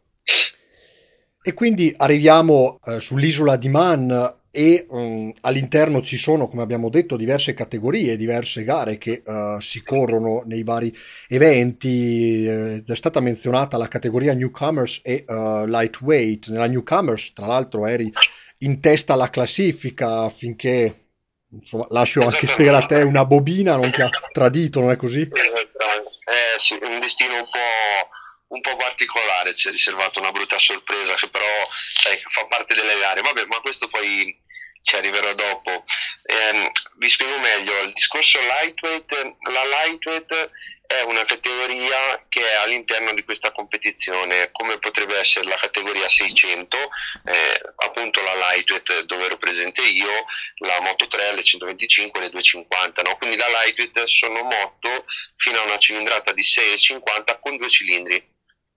e 1.43 1.55
quindi 1.55 1.95
arriviamo 1.97 2.81
eh, 2.85 3.01
sull'isola 3.01 3.57
di 3.57 3.69
Man 3.69 4.37
e 4.51 4.85
um, 4.89 5.33
all'interno 5.43 6.03
ci 6.03 6.17
sono, 6.17 6.49
come 6.49 6.63
abbiamo 6.63 6.89
detto, 6.89 7.17
diverse 7.17 7.55
categorie, 7.55 8.17
diverse 8.17 8.65
gare 8.65 8.99
che 8.99 9.23
uh, 9.25 9.61
si 9.61 9.85
corrono 9.85 10.43
nei 10.45 10.65
vari 10.65 10.93
eventi. 11.29 12.45
Eh, 12.47 12.83
è 12.85 12.95
stata 12.97 13.21
menzionata 13.21 13.77
la 13.77 13.87
categoria 13.87 14.35
newcomers 14.35 15.03
e 15.05 15.25
uh, 15.29 15.67
lightweight. 15.67 16.49
Nella 16.49 16.67
newcomers, 16.67 17.33
tra 17.33 17.47
l'altro, 17.47 17.87
eri 17.87 18.13
in 18.59 18.81
testa 18.81 19.13
alla 19.13 19.31
classifica 19.31 20.29
finché 20.31 21.11
insomma, 21.53 21.87
lascio 21.91 22.23
anche 22.23 22.49
spiegare 22.49 22.83
a 22.83 22.87
te 22.87 23.03
una 23.03 23.25
bobina 23.25 23.77
non 23.77 23.93
ti 23.93 24.03
ha 24.03 24.11
tradito, 24.33 24.81
non 24.81 24.91
è 24.91 24.97
così? 24.97 25.21
Eh 25.21 26.59
sì, 26.59 26.77
un 26.83 26.99
destino 26.99 27.35
un 27.35 27.45
po' 27.53 28.16
un 28.49 28.61
po' 28.61 28.77
particolare, 28.77 29.55
ci 29.55 29.69
è 29.69 29.71
riservato 29.71 30.21
una 30.21 30.33
brutta 30.33 30.59
sorpresa 30.59 31.15
che 31.15 31.29
però 31.29 31.69
sai, 31.71 32.21
fa 32.27 32.47
parte 32.47 32.75
delle 32.75 32.99
gare. 32.99 33.21
Vabbè, 33.21 33.45
ma 33.47 33.61
questo 33.61 33.89
poi 33.89 34.45
ci 34.87 34.95
arriverò 34.95 35.35
dopo. 35.35 35.85
Eh, 36.23 36.71
vi 36.99 37.09
spiego 37.09 37.39
meglio, 37.39 37.81
il 37.81 37.93
discorso 37.93 38.39
lightweight, 38.41 39.35
la 39.51 39.65
lightweight 39.65 40.51
è 40.87 41.01
una 41.03 41.25
categoria 41.25 42.25
che 42.29 42.41
è 42.49 42.55
all'interno 42.55 43.13
di 43.13 43.25
questa 43.25 43.51
competizione, 43.51 44.51
come 44.53 44.79
potrebbe 44.79 45.19
essere 45.19 45.49
la 45.49 45.57
categoria 45.57 46.09
600, 46.09 46.77
eh, 47.25 47.61
appunto 47.77 48.23
la 48.23 48.37
lightweight 48.37 49.01
dove 49.03 49.25
ero 49.25 49.37
presente 49.37 49.83
io, 49.83 50.25
la 50.59 50.81
Moto 50.81 51.09
3, 51.09 51.35
le 51.35 51.43
125 51.43 52.21
le 52.21 52.31
250, 52.31 53.03
no? 53.03 53.17
quindi 53.17 53.37
la 53.37 53.49
lightweight 53.49 54.05
sono 54.05 54.43
moto 54.43 55.07
fino 55.35 55.59
a 55.59 55.65
una 55.65 55.79
cilindrata 55.79 56.33
di 56.33 56.43
6,50 56.43 57.41
con 57.41 57.57
due 57.57 57.69
cilindri, 57.69 58.35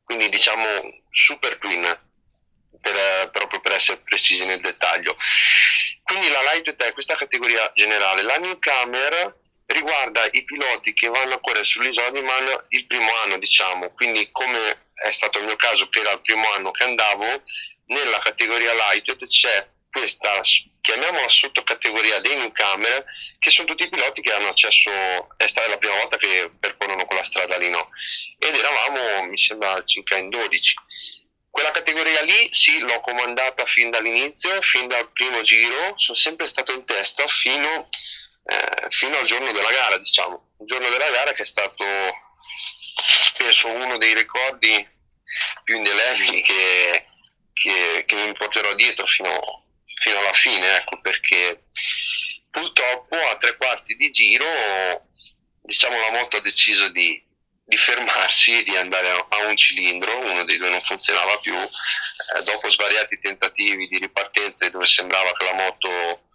quindi 0.09 0.27
diciamo 0.29 0.65
super 1.11 1.57
twin. 1.57 2.07
Per, 2.81 3.29
proprio 3.31 3.59
per 3.59 3.73
essere 3.73 3.99
precisi 3.99 4.45
nel 4.45 4.61
dettaglio. 4.61 5.13
Quindi 6.01 6.29
la 6.29 6.41
lightweight 6.43 6.81
è 6.81 6.93
questa 6.93 7.15
categoria 7.15 7.69
generale. 7.75 8.21
La 8.21 8.37
newcomer 8.37 9.35
riguarda 9.65 10.25
i 10.31 10.45
piloti 10.45 10.93
che 10.93 11.09
vanno 11.09 11.35
a 11.35 11.39
correre 11.39 11.65
sull'isola 11.65 12.09
di 12.11 12.21
Man 12.21 12.65
il 12.69 12.87
primo 12.87 13.11
anno, 13.25 13.37
diciamo, 13.37 13.91
quindi 13.91 14.29
come 14.31 14.87
è 14.93 15.11
stato 15.11 15.39
il 15.39 15.45
mio 15.45 15.57
caso 15.57 15.89
che 15.89 15.99
era 15.99 16.13
il 16.13 16.21
primo 16.21 16.49
anno 16.53 16.71
che 16.71 16.85
andavo, 16.85 17.43
nella 17.87 18.19
categoria 18.19 18.73
lightweight 18.73 19.27
c'è 19.27 19.67
questa, 19.91 20.41
chiamiamola 20.79 21.27
sottocategoria 21.27 22.19
dei 22.19 22.37
newcomer, 22.37 23.03
che 23.37 23.49
sono 23.49 23.67
tutti 23.67 23.83
i 23.83 23.89
piloti 23.89 24.21
che 24.21 24.31
hanno 24.31 24.47
accesso, 24.47 24.89
è 25.35 25.47
stata 25.47 25.67
la 25.67 25.77
prima 25.77 25.95
volta 25.95 26.15
che 26.15 26.49
percorrono 26.57 27.05
quella 27.05 27.23
strada 27.23 27.57
lì, 27.57 27.69
no? 27.69 27.89
Ed 28.39 28.55
eravamo, 28.55 29.25
mi 29.25 29.37
sembra, 29.37 29.83
circa 29.83 30.17
in 30.17 30.29
12 30.29 30.75
quella 31.49 31.71
categoria 31.71 32.21
lì 32.21 32.47
sì, 32.51 32.79
l'ho 32.79 33.01
comandata 33.01 33.65
fin 33.65 33.89
dall'inizio, 33.89 34.61
fin 34.61 34.87
dal 34.87 35.11
primo 35.11 35.41
giro, 35.41 35.93
sono 35.97 36.17
sempre 36.17 36.45
stato 36.45 36.71
in 36.73 36.85
testa 36.85 37.27
fino, 37.27 37.89
eh, 38.45 38.89
fino 38.89 39.17
al 39.17 39.25
giorno 39.25 39.51
della 39.51 39.71
gara, 39.71 39.97
diciamo. 39.97 40.51
Il 40.59 40.67
giorno 40.67 40.89
della 40.89 41.09
gara 41.09 41.33
che 41.33 41.41
è 41.41 41.45
stato, 41.45 41.83
penso, 43.37 43.67
uno 43.69 43.97
dei 43.97 44.13
ricordi 44.13 44.87
più 45.63 45.75
indelebili 45.75 46.41
che, 46.41 47.07
che, 47.51 48.03
che 48.05 48.15
mi 48.15 48.33
porterò 48.33 48.73
dietro 48.75 49.05
fino, 49.05 49.65
fino 49.95 50.19
alla 50.19 50.33
fine, 50.33 50.77
ecco, 50.77 51.01
perché 51.01 51.63
purtroppo 52.51 53.15
a 53.15 53.37
tre 53.37 53.57
quarti 53.57 53.95
di 53.95 54.11
giro, 54.11 54.45
diciamo, 55.61 55.99
la 55.99 56.11
moto 56.11 56.37
ha 56.37 56.41
deciso 56.41 56.89
di, 56.89 57.21
di 57.69 57.77
fermarsi, 57.77 58.63
di 58.63 58.75
andare 58.75 59.11
a 59.11 59.45
un 59.45 59.55
cilindro, 59.55 60.17
uno 60.17 60.43
dei 60.43 60.57
due 60.57 60.69
non 60.69 60.81
funzionava 60.81 61.37
più, 61.37 61.53
eh, 61.53 62.41
dopo 62.41 62.71
svariati 62.71 63.19
tentativi 63.19 63.87
di 63.87 63.99
ripartenza 63.99 64.67
dove 64.69 64.87
sembrava 64.87 65.31
che 65.33 65.45
la 65.45 65.53
moto 65.53 66.29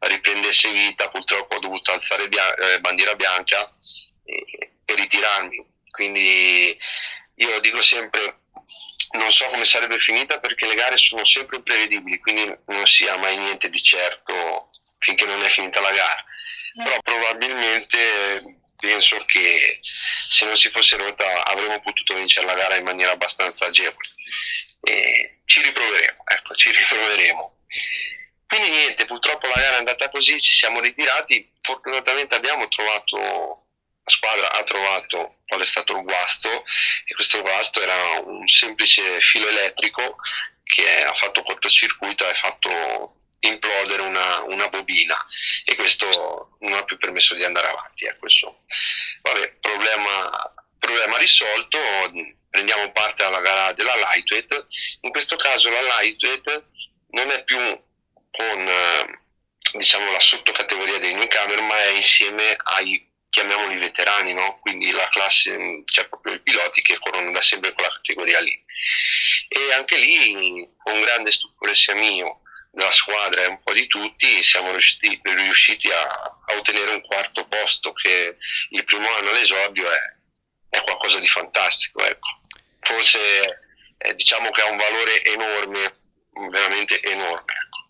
riprendesse 0.00 0.68
vita, 0.72 1.08
purtroppo 1.08 1.54
ho 1.54 1.58
dovuto 1.60 1.92
alzare 1.92 2.26
bia- 2.28 2.54
eh, 2.54 2.80
bandiera 2.80 3.14
bianca 3.14 3.72
e, 4.24 4.72
e 4.84 4.94
ritirarmi. 4.96 5.64
Quindi 5.92 6.76
io 7.36 7.60
dico 7.60 7.80
sempre, 7.82 8.40
non 9.12 9.30
so 9.30 9.44
come 9.46 9.66
sarebbe 9.66 9.98
finita 10.00 10.40
perché 10.40 10.66
le 10.66 10.74
gare 10.74 10.96
sono 10.96 11.24
sempre 11.24 11.58
imprevedibili, 11.58 12.18
quindi 12.18 12.52
non 12.66 12.84
si 12.86 13.06
ha 13.06 13.16
mai 13.16 13.38
niente 13.38 13.68
di 13.68 13.80
certo 13.80 14.70
finché 14.98 15.24
non 15.24 15.40
è 15.44 15.48
finita 15.48 15.80
la 15.80 15.92
gara. 15.92 16.24
Mm. 16.80 16.84
Però 16.84 17.00
probabilmente 17.02 18.60
penso 18.80 19.18
che 19.26 19.80
se 20.28 20.46
non 20.46 20.56
si 20.56 20.70
fosse 20.70 20.96
rotta 20.96 21.44
avremmo 21.44 21.80
potuto 21.80 22.14
vincere 22.14 22.46
la 22.46 22.54
gara 22.54 22.76
in 22.76 22.84
maniera 22.84 23.12
abbastanza 23.12 23.66
agevole. 23.66 24.08
E 24.82 25.40
ci 25.44 25.60
riproveremo, 25.62 26.22
ecco, 26.24 26.54
ci 26.54 26.70
riproveremo. 26.70 27.58
Quindi 28.46 28.70
niente, 28.70 29.04
purtroppo 29.04 29.46
la 29.46 29.54
gara 29.54 29.76
è 29.76 29.78
andata 29.78 30.10
così, 30.10 30.40
ci 30.40 30.54
siamo 30.54 30.80
ritirati, 30.80 31.52
fortunatamente 31.60 32.34
abbiamo 32.34 32.66
trovato, 32.66 33.66
la 34.02 34.10
squadra 34.10 34.50
ha 34.50 34.64
trovato 34.64 35.36
qual 35.46 35.60
è 35.60 35.66
stato 35.66 35.96
il 35.96 36.02
guasto 36.02 36.64
e 37.04 37.14
questo 37.14 37.42
guasto 37.42 37.80
era 37.80 38.20
un 38.24 38.46
semplice 38.48 39.20
filo 39.20 39.46
elettrico 39.46 40.16
che 40.64 41.02
ha 41.02 41.14
fatto 41.14 41.42
cortocircuito 41.42 42.24
e 42.24 42.30
ha 42.30 42.34
fatto 42.34 43.20
implodere 43.40 44.02
una, 44.02 44.42
una, 44.42 44.68
bobina 44.68 45.16
e 45.64 45.74
questo 45.74 46.56
non 46.60 46.74
ha 46.74 46.84
più 46.84 46.98
permesso 46.98 47.34
di 47.34 47.44
andare 47.44 47.68
avanti. 47.68 48.04
Ecco, 48.04 48.28
risolto, 51.30 51.78
prendiamo 52.50 52.90
parte 52.90 53.22
alla 53.22 53.40
gara 53.40 53.72
della 53.72 53.94
lightweight, 53.94 54.66
in 55.02 55.10
questo 55.12 55.36
caso 55.36 55.70
la 55.70 55.82
lightweight 55.82 56.64
non 57.10 57.30
è 57.30 57.44
più 57.44 57.58
con 58.30 58.70
diciamo, 59.72 60.10
la 60.10 60.20
sottocategoria 60.20 60.98
dei 60.98 61.14
newcomer 61.14 61.60
ma 61.62 61.76
è 61.84 61.90
insieme 61.90 62.56
ai 62.56 63.08
chiamiamoli 63.30 63.76
veterani, 63.76 64.32
no? 64.32 64.58
quindi 64.60 64.90
la 64.90 65.08
classe, 65.08 65.82
cioè 65.84 66.08
proprio 66.08 66.34
i 66.34 66.40
piloti 66.40 66.82
che 66.82 66.98
corrono 66.98 67.30
da 67.30 67.40
sempre 67.40 67.72
quella 67.72 67.90
categoria 67.90 68.40
lì. 68.40 68.64
E 69.46 69.72
anche 69.72 69.96
lì, 69.98 70.68
con 70.76 71.00
grande 71.00 71.30
stupore 71.30 71.76
sia 71.76 71.94
mio, 71.94 72.40
della 72.72 72.90
squadra 72.90 73.42
e 73.42 73.46
un 73.46 73.60
po' 73.62 73.72
di 73.72 73.86
tutti 73.86 74.42
siamo 74.42 74.70
riusciti, 74.70 75.20
riusciti 75.22 75.90
a, 75.90 76.02
a, 76.02 76.54
ottenere 76.56 76.92
un 76.92 77.00
quarto 77.02 77.46
posto 77.46 77.92
che 77.92 78.36
il 78.70 78.84
primo 78.84 79.08
anno 79.14 79.30
all'esordio 79.30 79.90
è, 79.90 80.00
è 80.70 80.80
qualcosa 80.82 81.18
di 81.18 81.26
fantastico. 81.26 82.00
Ecco. 82.00 82.40
Forse 82.80 83.18
eh, 83.98 84.14
diciamo 84.14 84.48
che 84.50 84.62
ha 84.62 84.70
un 84.70 84.78
valore 84.78 85.22
enorme, 85.24 85.92
veramente 86.50 87.02
enorme. 87.02 87.52
Ecco. 87.52 87.80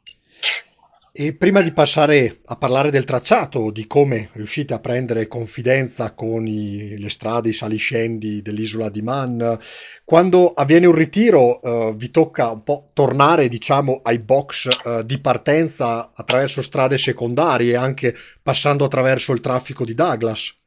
E 1.13 1.35
prima 1.35 1.61
di 1.61 1.73
passare 1.73 2.41
a 2.47 2.57
parlare 2.57 2.91
del 2.91 3.05
tracciato, 3.05 3.73
di 3.73 3.89
come 3.89 4.31
riuscite 4.33 4.75
a 4.75 4.79
prendere 4.79 5.27
confidenza 5.27 6.15
con 6.15 6.47
i, 6.47 6.97
le 6.99 7.11
strade, 7.11 7.49
i 7.49 7.53
saliscendi 7.53 8.43
dell'isola 8.43 8.89
di 8.89 9.03
Man, 9.03 9.59
quando 10.05 10.53
avviene 10.55 10.87
un 10.87 10.95
ritiro 10.95 11.61
eh, 11.61 11.93
vi 11.97 12.13
tocca 12.13 12.51
un 12.51 12.63
po' 12.63 12.91
tornare, 12.95 13.49
diciamo, 13.49 14.01
ai 14.05 14.21
box 14.21 14.69
eh, 14.69 15.05
di 15.05 15.21
partenza 15.21 16.13
attraverso 16.15 16.63
strade 16.63 16.97
secondarie, 16.97 17.75
anche 17.75 18.17
passando 18.41 18.85
attraverso 18.85 19.33
il 19.33 19.41
traffico 19.41 19.85
di 19.85 19.95
Douglas. 19.95 20.60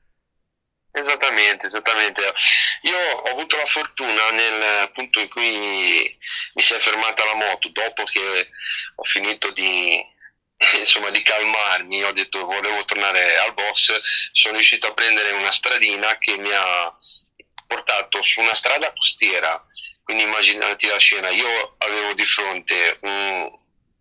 Esattamente, 0.96 1.66
esattamente. 1.66 2.22
Io 2.84 2.98
ho 2.98 3.32
avuto 3.32 3.56
la 3.58 3.66
fortuna 3.66 4.30
nel 4.30 4.92
punto 4.92 5.20
in 5.20 5.28
cui 5.28 6.18
mi 6.54 6.62
si 6.62 6.74
è 6.76 6.78
fermata 6.78 7.26
la 7.26 7.34
moto, 7.34 7.70
dopo 7.70 8.04
che 8.04 8.50
ho 8.96 9.04
finito 9.06 9.50
di, 9.52 10.00
insomma, 10.78 11.10
di 11.10 11.24
calmarmi, 11.24 12.04
ho 12.04 12.12
detto 12.12 12.46
volevo 12.46 12.86
tornare 12.86 13.38
al 13.38 13.56
box, 13.56 14.00
sono 14.34 14.54
riuscito 14.54 14.86
a 14.86 14.94
prendere 14.94 15.32
una 15.32 15.52
stradina 15.52 16.16
che 16.20 16.38
mi 16.38 16.52
ha 16.54 16.96
portato 17.66 18.22
su 18.22 18.42
una 18.42 18.54
strada 18.54 18.94
costiera, 18.94 19.66
quindi 20.04 20.24
immaginati 20.24 20.86
la 20.86 21.00
scena, 21.00 21.30
io 21.30 21.74
avevo 21.80 22.14
di 22.14 22.26
fronte 22.26 23.00
un, 23.02 23.52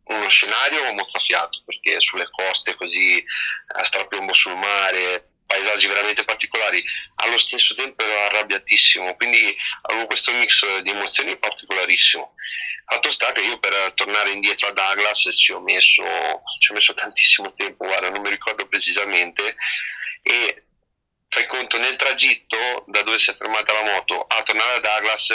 uno 0.05 0.29
scenario 0.29 0.93
mozzafiato, 0.93 1.63
perché 1.65 2.01
sulle 2.01 2.29
coste 2.31 2.75
così 2.75 3.25
a 3.69 3.83
strapiombo 3.83 4.35
sul 4.35 4.57
mare, 4.57 5.32
paesaggi 5.53 5.87
veramente 5.87 6.25
particolari, 6.25 6.83
allo 7.17 7.37
stesso 7.37 7.75
tempo 7.75 8.03
ero 8.03 8.19
arrabbiatissimo, 8.25 9.15
quindi 9.17 9.55
avevo 9.83 10.07
questo 10.07 10.33
mix 10.33 10.79
di 10.81 10.91
emozioni 10.91 11.37
particolarissimo. 11.37 12.35
Fatto 12.87 13.11
sta 13.11 13.33
che 13.33 13.43
io 13.43 13.59
per 13.59 13.93
tornare 13.95 14.31
indietro 14.31 14.69
a 14.69 14.73
Douglas 14.73 15.29
ci 15.37 15.53
ho 15.53 15.61
messo, 15.61 16.03
ci 16.59 16.71
ho 16.71 16.75
messo 16.75 16.95
tantissimo 16.95 17.53
tempo, 17.55 17.87
guarda, 17.87 18.09
non 18.09 18.23
mi 18.23 18.31
ricordo 18.31 18.67
precisamente, 18.67 19.57
e 20.23 20.65
fai 21.29 21.47
conto 21.47 21.79
nel 21.79 21.97
tragitto 21.97 22.85
da 22.87 23.03
dove 23.03 23.19
si 23.19 23.31
è 23.31 23.35
fermata 23.35 23.73
la 23.73 23.83
moto 23.83 24.21
a 24.21 24.43
tornare 24.43 24.77
a 24.77 24.81
Douglas 24.81 25.31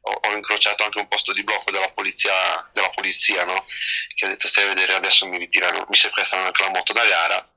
ho, 0.00 0.10
ho 0.10 0.32
incrociato 0.32 0.82
anche 0.82 0.98
un 0.98 1.08
posto 1.08 1.32
di 1.32 1.44
blocco 1.44 1.70
della 1.70 1.90
polizia, 1.90 2.32
della 2.72 2.88
polizia 2.88 3.44
no? 3.44 3.62
che 4.14 4.24
ha 4.24 4.28
detto 4.28 4.48
stai 4.48 4.64
a 4.64 4.68
vedere 4.68 4.94
adesso 4.94 5.26
mi 5.26 5.36
ritirano 5.36 5.84
mi 5.90 5.94
sequestrano 5.94 6.46
anche 6.46 6.62
la 6.62 6.70
moto 6.70 6.94
da 6.94 7.04
gara 7.04 7.52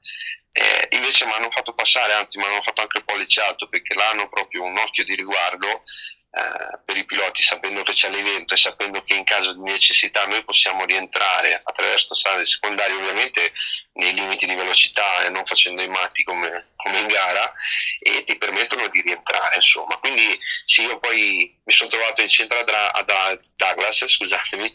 eh, 0.57 0.87
invece 0.91 1.25
mi 1.25 1.33
hanno 1.33 1.51
fatto 1.51 1.73
passare, 1.73 2.13
anzi 2.13 2.37
mi 2.37 2.45
hanno 2.45 2.61
fatto 2.61 2.79
anche 2.79 2.99
il 2.99 3.03
pollice 3.03 3.41
alto 3.41 3.67
perché 3.67 3.93
là 3.93 4.07
hanno 4.11 4.29
proprio 4.29 4.63
un 4.63 4.77
occhio 4.77 5.03
di 5.03 5.13
riguardo 5.13 5.67
eh, 5.67 6.79
per 6.85 6.95
i 6.95 7.03
piloti, 7.03 7.41
sapendo 7.41 7.83
che 7.83 7.91
c'è 7.91 8.09
l'evento 8.09 8.53
e 8.53 8.57
sapendo 8.57 9.03
che 9.03 9.15
in 9.15 9.25
caso 9.25 9.51
di 9.51 9.69
necessità 9.69 10.25
noi 10.27 10.45
possiamo 10.45 10.85
rientrare 10.85 11.59
attraverso 11.61 12.15
strade 12.15 12.45
secondarie, 12.45 12.95
ovviamente 12.95 13.51
nei 13.95 14.13
limiti 14.13 14.45
di 14.45 14.55
velocità 14.55 15.25
e 15.25 15.29
non 15.29 15.43
facendo 15.43 15.81
i 15.81 15.89
matti 15.89 16.23
come, 16.23 16.71
come 16.77 16.99
in 16.99 17.07
gara, 17.07 17.53
e 17.99 18.23
ti 18.23 18.37
permettono 18.37 18.87
di 18.87 19.01
rientrare. 19.01 19.55
Insomma, 19.55 19.97
quindi 19.97 20.39
sì, 20.63 20.83
io 20.83 20.99
poi 20.99 21.53
mi 21.65 21.73
sono 21.73 21.89
trovato 21.89 22.21
in 22.21 22.29
centro 22.29 22.59
a 22.59 23.37
Douglas, 23.57 24.05
scusatemi, 24.07 24.73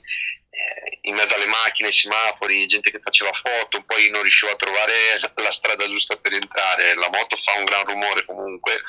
in 1.02 1.14
mezzo 1.14 1.34
alle 1.34 1.46
macchine, 1.46 1.88
ai 1.88 1.94
semafori, 1.94 2.66
gente 2.66 2.90
che 2.90 3.00
faceva 3.00 3.32
foto, 3.32 3.82
poi 3.84 4.10
non 4.10 4.22
riuscivo 4.22 4.52
a 4.52 4.56
trovare 4.56 4.92
la 5.34 5.50
strada 5.50 5.86
giusta 5.88 6.16
per 6.16 6.32
entrare, 6.34 6.94
la 6.94 7.10
moto 7.12 7.36
fa 7.36 7.58
un 7.58 7.64
gran 7.64 7.84
rumore 7.84 8.24
comunque 8.24 8.82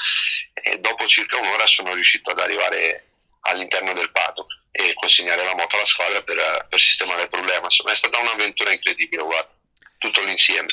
e 0.53 0.79
dopo 0.79 1.07
circa 1.07 1.37
un'ora 1.37 1.65
sono 1.65 1.93
riuscito 1.93 2.31
ad 2.31 2.39
arrivare 2.39 3.05
all'interno 3.41 3.93
del 3.93 4.11
paddock 4.11 4.59
e 4.71 4.93
consegnare 4.93 5.43
la 5.43 5.55
moto 5.55 5.75
alla 5.75 5.85
squadra 5.85 6.21
per, 6.21 6.67
per 6.69 6.79
sistemare 6.79 7.23
il 7.23 7.29
problema. 7.29 7.65
Insomma 7.65 7.91
è 7.91 7.95
stata 7.95 8.19
un'avventura 8.19 8.71
incredibile, 8.71 9.23
guarda, 9.23 9.49
tutto 9.97 10.23
l'insieme. 10.23 10.67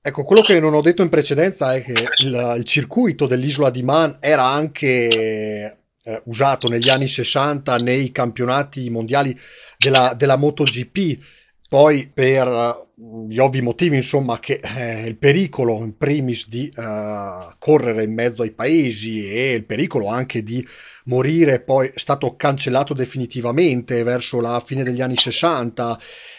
Ecco, 0.00 0.24
quello 0.24 0.42
che 0.42 0.58
non 0.60 0.74
ho 0.74 0.80
detto 0.80 1.02
in 1.02 1.08
precedenza 1.08 1.74
è 1.74 1.82
che 1.82 1.92
il, 1.92 2.54
il 2.56 2.64
circuito 2.64 3.26
dell'isola 3.26 3.68
di 3.68 3.82
Man 3.82 4.18
era 4.20 4.44
anche 4.44 5.76
eh, 6.08 6.22
usato 6.24 6.68
negli 6.68 6.88
anni 6.88 7.08
60 7.08 7.76
nei 7.76 8.10
campionati 8.10 8.88
mondiali 8.88 9.38
della, 9.78 10.14
della 10.14 10.36
MotoGP. 10.36 11.18
Poi 11.68 12.10
per 12.12 12.48
uh, 12.48 13.26
gli 13.28 13.38
ovvi 13.38 13.60
motivi, 13.60 13.96
insomma, 13.96 14.40
che 14.40 14.60
eh, 14.62 15.06
il 15.06 15.16
pericolo 15.18 15.78
in 15.78 15.96
primis 15.96 16.48
di 16.48 16.72
uh, 16.74 17.52
correre 17.58 18.04
in 18.04 18.14
mezzo 18.14 18.42
ai 18.42 18.52
paesi 18.52 19.30
e 19.30 19.52
il 19.52 19.64
pericolo 19.64 20.08
anche 20.08 20.42
di 20.42 20.66
morire 21.04 21.60
poi 21.60 21.88
è 21.88 21.98
stato 21.98 22.36
cancellato 22.36 22.92
definitivamente 22.94 24.02
verso 24.02 24.40
la 24.40 24.62
fine 24.64 24.82
degli 24.82 25.02
anni 25.02 25.16
60. 25.16 25.98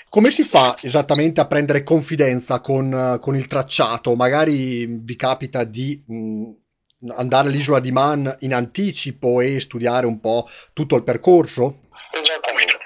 Come 0.09 0.31
si 0.31 0.43
fa 0.43 0.75
esattamente 0.81 1.39
a 1.39 1.45
prendere 1.45 1.83
confidenza 1.83 2.59
con, 2.59 2.91
uh, 2.91 3.19
con 3.19 3.35
il 3.35 3.45
tracciato? 3.45 4.15
Magari 4.15 4.87
vi 4.87 5.15
capita 5.15 5.63
di 5.63 6.03
mh, 6.07 7.11
andare 7.15 7.49
all'isola 7.49 7.79
di 7.79 7.91
Man 7.91 8.35
in 8.39 8.55
anticipo 8.55 9.41
e 9.41 9.59
studiare 9.59 10.07
un 10.07 10.19
po' 10.19 10.47
tutto 10.73 10.95
il 10.95 11.03
percorso? 11.03 11.81
Esattamente. 12.19 12.78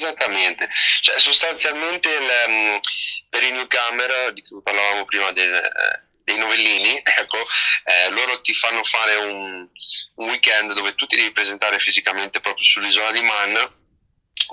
Esattamente, 0.00 0.66
cioè, 1.02 1.18
sostanzialmente 1.18 2.08
il, 2.08 2.28
um, 2.48 2.80
per 3.28 3.42
i 3.42 3.50
newcomer 3.50 4.32
di 4.32 4.40
cui 4.40 4.62
parlavamo 4.62 5.04
prima 5.04 5.30
del, 5.32 5.52
eh, 5.52 6.08
dei 6.24 6.38
novellini, 6.38 7.02
ecco, 7.04 7.46
eh, 7.84 8.08
loro 8.08 8.40
ti 8.40 8.54
fanno 8.54 8.82
fare 8.82 9.16
un, 9.16 9.68
un, 10.14 10.28
weekend 10.28 10.72
dove 10.72 10.94
tu 10.94 11.04
ti 11.04 11.16
devi 11.16 11.32
presentare 11.32 11.78
fisicamente 11.78 12.40
proprio 12.40 12.64
sull'isola 12.64 13.12
di 13.12 13.20
Man, 13.20 13.74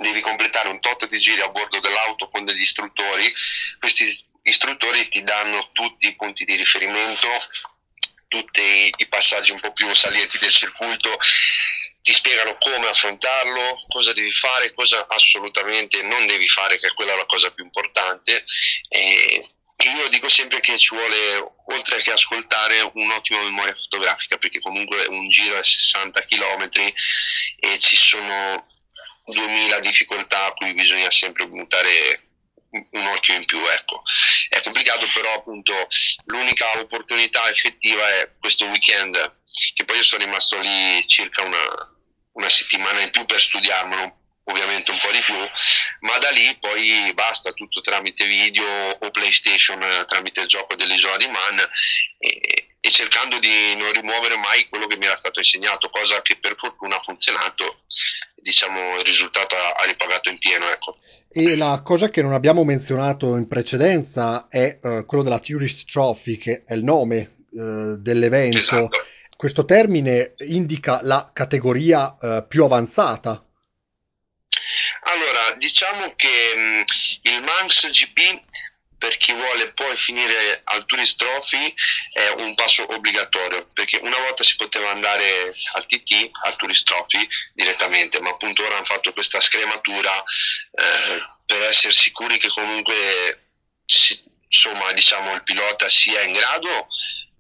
devi 0.02 0.20
completare 0.20 0.68
un 0.68 0.82
tot 0.82 1.08
di 1.08 1.18
giri 1.18 1.40
a 1.40 1.48
bordo 1.48 1.80
dell'auto 1.80 2.28
con 2.28 2.44
degli 2.44 2.62
istruttori, 2.64 3.34
questi 3.80 4.06
istruttori 4.42 5.08
ti 5.08 5.24
danno 5.24 5.70
tutti 5.72 6.08
i 6.08 6.16
punti 6.16 6.44
di 6.44 6.56
riferimento, 6.56 7.30
tutti 8.28 8.94
i 8.98 9.08
passaggi 9.08 9.54
un 9.54 9.62
po' 9.62 9.72
più 9.72 9.94
salienti 9.94 10.40
del 10.40 10.52
circuito 10.52 11.18
ti 12.08 12.14
spiegano 12.14 12.56
come 12.58 12.88
affrontarlo, 12.88 13.84
cosa 13.90 14.14
devi 14.14 14.32
fare, 14.32 14.74
cosa 14.74 15.08
assolutamente 15.10 16.02
non 16.04 16.26
devi 16.26 16.48
fare, 16.48 16.80
che 16.80 16.88
è 16.88 16.94
quella 16.94 17.18
la 17.18 17.26
cosa 17.26 17.52
più 17.52 17.66
importante. 17.66 18.46
E 18.88 19.46
io 19.84 20.08
dico 20.08 20.30
sempre 20.30 20.62
che 20.62 20.78
ci 20.78 20.96
vuole, 20.96 21.54
oltre 21.66 22.02
che 22.02 22.14
ascoltare, 22.14 22.90
un'ottima 22.94 23.42
memoria 23.42 23.76
fotografica, 23.76 24.38
perché 24.38 24.62
comunque 24.62 25.06
un 25.08 25.28
giro 25.28 25.58
è 25.60 25.64
60 25.66 26.22
km 26.22 26.70
e 27.60 27.78
ci 27.78 27.98
sono 27.98 28.66
2000 29.26 29.80
difficoltà 29.82 30.46
a 30.46 30.54
cui 30.54 30.74
bisogna 30.74 31.12
sempre 31.12 31.46
buttare 31.50 32.30
un 32.92 33.06
occhio 33.08 33.36
in 33.36 33.44
più. 33.44 33.60
Ecco. 33.68 34.04
È 34.48 34.62
complicato, 34.62 35.06
però 35.14 35.34
appunto 35.34 35.74
l'unica 36.28 36.80
opportunità 36.80 37.50
effettiva 37.50 38.08
è 38.12 38.32
questo 38.40 38.64
weekend, 38.68 39.42
che 39.74 39.84
poi 39.84 39.98
io 39.98 40.04
sono 40.04 40.24
rimasto 40.24 40.58
lì 40.62 41.06
circa 41.06 41.44
una, 41.44 41.96
una 42.38 42.50
settimana 42.50 43.02
in 43.02 43.10
più 43.10 43.26
per 43.26 43.42
studiarmelo 43.42 44.16
ovviamente 44.50 44.92
un 44.92 44.98
po' 45.02 45.12
di 45.12 45.20
più, 45.26 45.36
ma 46.08 46.18
da 46.20 46.30
lì 46.30 46.56
poi 46.60 47.12
basta 47.14 47.52
tutto 47.52 47.82
tramite 47.82 48.26
video 48.26 48.98
o 48.98 49.12
PlayStation 49.12 49.80
tramite 50.08 50.42
il 50.42 50.48
gioco 50.48 50.76
dell'isola 50.76 51.18
di 51.18 51.28
Man 51.28 51.60
e, 52.18 52.76
e, 52.80 52.90
cercando 52.90 53.40
di 53.40 53.76
non 53.76 53.92
rimuovere 53.92 54.38
mai 54.38 54.70
quello 54.70 54.88
che 54.88 54.98
mi 54.98 55.06
era 55.06 55.18
stato 55.18 55.40
insegnato, 55.40 55.90
cosa 55.90 56.22
che 56.22 56.38
per 56.40 56.54
fortuna 56.56 56.96
ha 56.96 57.02
funzionato, 57.04 57.84
diciamo 58.36 58.98
il 59.00 59.04
risultato 59.04 59.56
ha, 59.56 59.74
ha 59.82 59.86
ripagato 59.86 60.30
in 60.30 60.38
pieno. 60.38 60.70
Ecco. 60.70 60.98
E 61.30 61.58
la 61.58 61.82
cosa 61.84 62.10
che 62.10 62.22
non 62.22 62.32
abbiamo 62.32 62.64
menzionato 62.64 63.36
in 63.36 63.50
precedenza 63.50 64.48
è 64.50 64.80
uh, 64.82 65.06
quello 65.06 65.24
della 65.24 65.40
Tourist 65.40 65.92
Trophy, 65.92 66.38
che 66.38 66.64
è 66.66 66.74
il 66.74 66.86
nome 66.86 67.36
uh, 67.50 67.98
dell'evento. 67.98 68.58
Esatto 68.60 69.07
questo 69.38 69.64
termine 69.66 70.34
indica 70.40 71.00
la 71.04 71.30
categoria 71.32 72.18
eh, 72.20 72.46
più 72.48 72.64
avanzata. 72.64 73.42
Allora, 75.04 75.54
diciamo 75.58 76.14
che 76.16 76.54
mh, 76.56 76.60
mm, 76.60 76.82
il 77.22 77.42
Manx 77.42 77.90
GP 77.90 78.42
per 78.98 79.16
chi 79.18 79.32
vuole 79.32 79.72
poi 79.74 79.96
finire 79.96 80.62
al 80.64 80.86
Tourist 80.86 81.20
Trophy 81.20 81.74
è 82.14 82.30
un 82.42 82.56
passo 82.56 82.92
obbligatorio 82.92 83.70
perché 83.72 84.00
una 84.02 84.18
volta 84.18 84.44
si 84.44 84.56
poteva 84.56 84.90
andare 84.90 85.56
al 85.74 85.86
TT, 85.86 86.32
al 86.44 86.56
Tourist 86.56 86.86
Trophy 86.88 87.28
direttamente, 87.54 88.20
ma 88.20 88.30
appunto 88.30 88.64
ora 88.64 88.76
hanno 88.76 88.86
fatto 88.86 89.14
questa 89.14 89.40
scrematura 89.40 90.12
eh, 90.24 91.22
per 91.46 91.62
essere 91.62 91.94
sicuri 91.94 92.40
che 92.40 92.50
comunque 92.50 93.52
si, 93.86 94.20
insomma 94.48 94.92
diciamo 94.94 95.34
il 95.34 95.44
pilota 95.44 95.88
sia 95.90 96.24
in 96.24 96.34
grado 96.34 96.88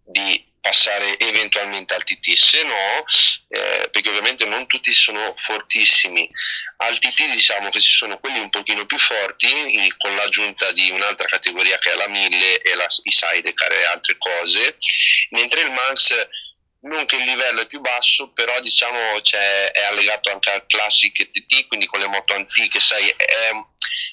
di 0.03 0.46
passare 0.59 1.17
eventualmente 1.19 1.93
al 1.93 2.03
TT, 2.03 2.35
se 2.35 2.63
no, 2.63 3.05
eh, 3.49 3.89
perché 3.89 4.09
ovviamente 4.09 4.45
non 4.45 4.67
tutti 4.67 4.91
sono 4.91 5.33
fortissimi, 5.35 6.29
al 6.77 6.99
TT 6.99 7.29
diciamo 7.31 7.69
che 7.69 7.79
ci 7.79 7.91
sono 7.91 8.19
quelli 8.19 8.39
un 8.39 8.49
pochino 8.49 8.85
più 8.85 8.99
forti 8.99 9.49
con 9.97 10.15
l'aggiunta 10.15 10.71
di 10.71 10.91
un'altra 10.91 11.25
categoria 11.25 11.77
che 11.79 11.91
è 11.91 11.95
la 11.95 12.07
1000 12.07 12.61
e 12.61 12.75
la, 12.75 12.85
i 13.03 13.11
sidecar 13.11 13.71
e 13.71 13.85
altre 13.85 14.17
cose, 14.17 14.75
mentre 15.29 15.61
il 15.61 15.71
Manx 15.71 16.27
non 16.81 17.05
che 17.05 17.15
il 17.15 17.23
livello 17.23 17.61
è 17.61 17.65
più 17.65 17.79
basso, 17.79 18.31
però 18.33 18.59
diciamo 18.59 19.19
cioè, 19.21 19.71
è 19.71 19.83
allegato 19.83 20.31
anche 20.31 20.51
al 20.51 20.65
Classic 20.67 21.29
TT, 21.29 21.67
quindi 21.67 21.85
con 21.85 21.99
le 21.99 22.07
moto 22.07 22.33
antiche, 22.33 22.79
sai, 22.79 23.07
è, 23.09 23.51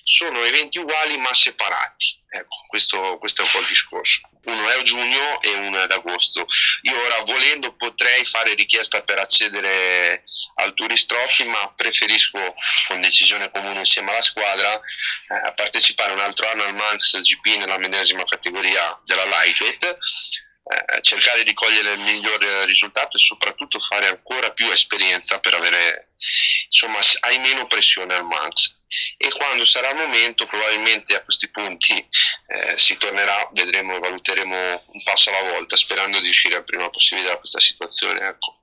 sono 0.05 0.43
eventi 0.45 0.79
uguali 0.79 1.17
ma 1.19 1.33
separati. 1.35 2.23
Ecco, 2.35 2.65
questo, 2.67 3.17
questo, 3.19 3.43
è 3.43 3.45
un 3.45 3.51
po' 3.53 3.61
il 3.61 3.67
discorso. 3.67 4.21
Uno 4.47 4.69
è 4.69 4.79
a 4.79 4.83
giugno 4.83 5.41
e 5.41 5.51
uno 5.51 5.79
è 5.79 5.83
ad 5.83 5.93
agosto. 5.93 6.45
Io 6.83 7.01
ora 7.01 7.21
volendo 7.21 7.77
potrei 7.77 8.25
fare 8.25 8.55
richiesta 8.55 9.03
per 9.03 9.21
accedere 9.21 10.25
al 10.57 10.75
Tourist 10.75 11.09
Trophy, 11.09 11.45
ma 11.45 11.73
preferisco 11.77 12.55
con 12.89 13.01
decisione 13.01 13.51
comune 13.53 13.79
insieme 13.79 14.11
alla 14.11 14.21
squadra 14.21 14.75
eh, 14.75 15.53
partecipare 15.55 16.13
un 16.13 16.19
altro 16.19 16.49
anno 16.49 16.65
al 16.65 16.75
Manx 16.75 17.21
GP 17.21 17.57
nella 17.59 17.79
medesima 17.79 18.25
categoria 18.25 19.01
della 19.05 19.27
Lightweight 19.27 19.97
eh, 20.67 21.03
cercare 21.03 21.43
di 21.45 21.53
cogliere 21.53 21.93
il 21.93 22.01
miglior 22.01 22.41
risultato 22.65 23.17
e 23.17 23.21
soprattutto 23.21 23.79
fare 23.79 24.09
ancora 24.09 24.51
più 24.53 24.71
esperienza 24.71 25.39
per 25.39 25.55
avere, 25.55 26.13
insomma, 26.67 26.99
hai 27.21 27.39
meno 27.39 27.67
pressione 27.67 28.15
al 28.15 28.25
max. 28.25 28.77
E 29.19 29.29
quando 29.31 29.65
sarà 29.65 29.91
il 29.91 29.97
momento, 29.97 30.47
probabilmente 30.47 31.15
a 31.15 31.23
questi 31.23 31.51
punti 31.51 31.93
eh, 32.47 32.79
si 32.79 32.97
tornerà, 32.97 33.51
vedremo, 33.53 33.99
valuteremo 33.99 34.85
un 34.87 35.03
passo 35.03 35.31
alla 35.31 35.51
volta, 35.51 35.77
sperando 35.77 36.21
di 36.21 36.29
uscire 36.29 36.57
il 36.57 36.65
prima 36.65 36.89
possibile 36.89 37.29
da 37.29 37.39
questa 37.39 37.61
situazione. 37.61 38.27
Ecco. 38.27 38.61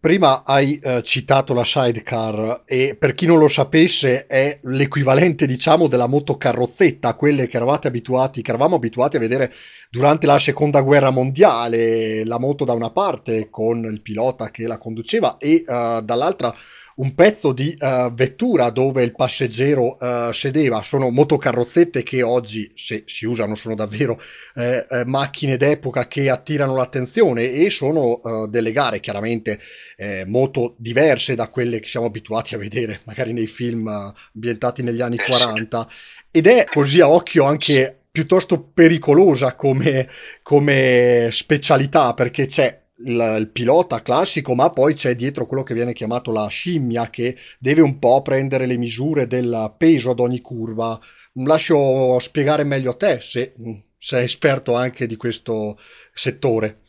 Prima 0.00 0.42
hai 0.44 0.80
eh, 0.82 1.02
citato 1.04 1.54
la 1.54 1.64
sidecar 1.64 2.62
e 2.64 2.96
per 2.98 3.12
chi 3.12 3.24
non 3.24 3.38
lo 3.38 3.46
sapesse 3.46 4.26
è 4.26 4.58
l'equivalente 4.64 5.46
diciamo 5.46 5.86
della 5.86 6.08
motocarrozzetta, 6.08 7.14
quelle 7.14 7.46
che 7.46 7.56
abituati, 7.86 8.42
che 8.42 8.50
eravamo 8.50 8.76
abituati 8.76 9.16
a 9.16 9.20
vedere 9.20 9.52
durante 9.88 10.26
la 10.26 10.40
seconda 10.40 10.80
guerra 10.80 11.10
mondiale, 11.10 12.24
la 12.24 12.38
moto 12.40 12.64
da 12.64 12.72
una 12.72 12.90
parte 12.90 13.48
con 13.48 13.84
il 13.84 14.00
pilota 14.00 14.50
che 14.50 14.66
la 14.66 14.78
conduceva 14.78 15.36
e 15.38 15.62
uh, 15.64 16.00
dall'altra 16.00 16.52
un 16.96 17.14
pezzo 17.14 17.52
di 17.52 17.76
uh, 17.78 18.12
vettura 18.14 18.70
dove 18.70 19.02
il 19.02 19.12
passeggero 19.12 19.96
uh, 20.00 20.32
sedeva. 20.32 20.82
Sono 20.82 21.10
motocarrozzette 21.10 22.02
che 22.02 22.22
oggi, 22.22 22.72
se 22.74 23.04
si 23.06 23.26
usano, 23.26 23.54
sono 23.54 23.74
davvero 23.74 24.20
eh, 24.54 24.86
eh, 24.88 25.04
macchine 25.04 25.56
d'epoca 25.56 26.06
che 26.08 26.30
attirano 26.30 26.74
l'attenzione 26.74 27.52
e 27.52 27.68
sono 27.70 28.20
uh, 28.22 28.46
delle 28.46 28.72
gare 28.72 29.00
chiaramente 29.00 29.60
eh, 29.96 30.24
molto 30.26 30.74
diverse 30.78 31.34
da 31.34 31.48
quelle 31.48 31.80
che 31.80 31.88
siamo 31.88 32.06
abituati 32.06 32.54
a 32.54 32.58
vedere, 32.58 33.00
magari 33.04 33.32
nei 33.32 33.46
film 33.46 33.88
ambientati 34.34 34.82
negli 34.82 35.02
anni 35.02 35.18
40. 35.18 35.88
Ed 36.30 36.46
è 36.46 36.64
così 36.64 37.00
a 37.00 37.10
occhio 37.10 37.44
anche 37.44 38.04
piuttosto 38.10 38.62
pericolosa 38.62 39.54
come, 39.54 40.08
come 40.42 41.28
specialità 41.30 42.14
perché 42.14 42.46
c'è 42.46 42.84
il, 43.04 43.36
il, 43.38 43.50
pilota 43.50 44.02
classico, 44.02 44.54
ma 44.54 44.70
poi 44.70 44.94
c'è 44.94 45.14
dietro 45.14 45.46
quello 45.46 45.62
che 45.62 45.74
viene 45.74 45.92
chiamato 45.92 46.32
la 46.32 46.46
scimmia 46.48 47.10
che 47.10 47.38
deve 47.58 47.82
un 47.82 47.98
po' 47.98 48.22
prendere 48.22 48.66
le 48.66 48.76
misure 48.76 49.26
del 49.26 49.74
peso 49.76 50.10
ad 50.10 50.20
ogni 50.20 50.40
curva. 50.40 50.98
Lascio 51.44 52.18
spiegare 52.18 52.64
meglio 52.64 52.92
a 52.92 52.96
te 52.96 53.20
se 53.20 53.54
sei 53.98 54.24
esperto 54.24 54.74
anche 54.74 55.06
di 55.06 55.16
questo 55.16 55.78
settore. 56.12 56.82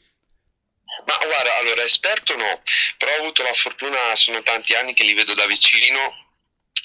Ma 1.06 1.18
guarda, 1.18 1.58
allora 1.58 1.84
esperto 1.84 2.36
no, 2.38 2.62
però 2.98 3.12
ho 3.14 3.22
avuto 3.22 3.44
la 3.44 3.54
fortuna, 3.54 3.98
sono 4.14 4.42
tanti 4.42 4.74
anni 4.74 4.94
che 4.94 5.04
li 5.04 5.14
vedo 5.14 5.34
da 5.34 5.46
vicino, 5.46 6.00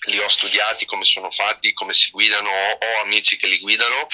li 0.07 0.19
ho 0.19 0.29
studiati 0.29 0.87
come 0.87 1.05
sono 1.05 1.31
fatti, 1.31 1.73
come 1.73 1.95
si 1.95 2.11
guidano, 2.11 2.49
ho, 2.49 2.79
ho 2.81 3.03
amici 3.05 3.37
che 3.37 3.47
li 3.47 3.59
guidano 3.59 4.07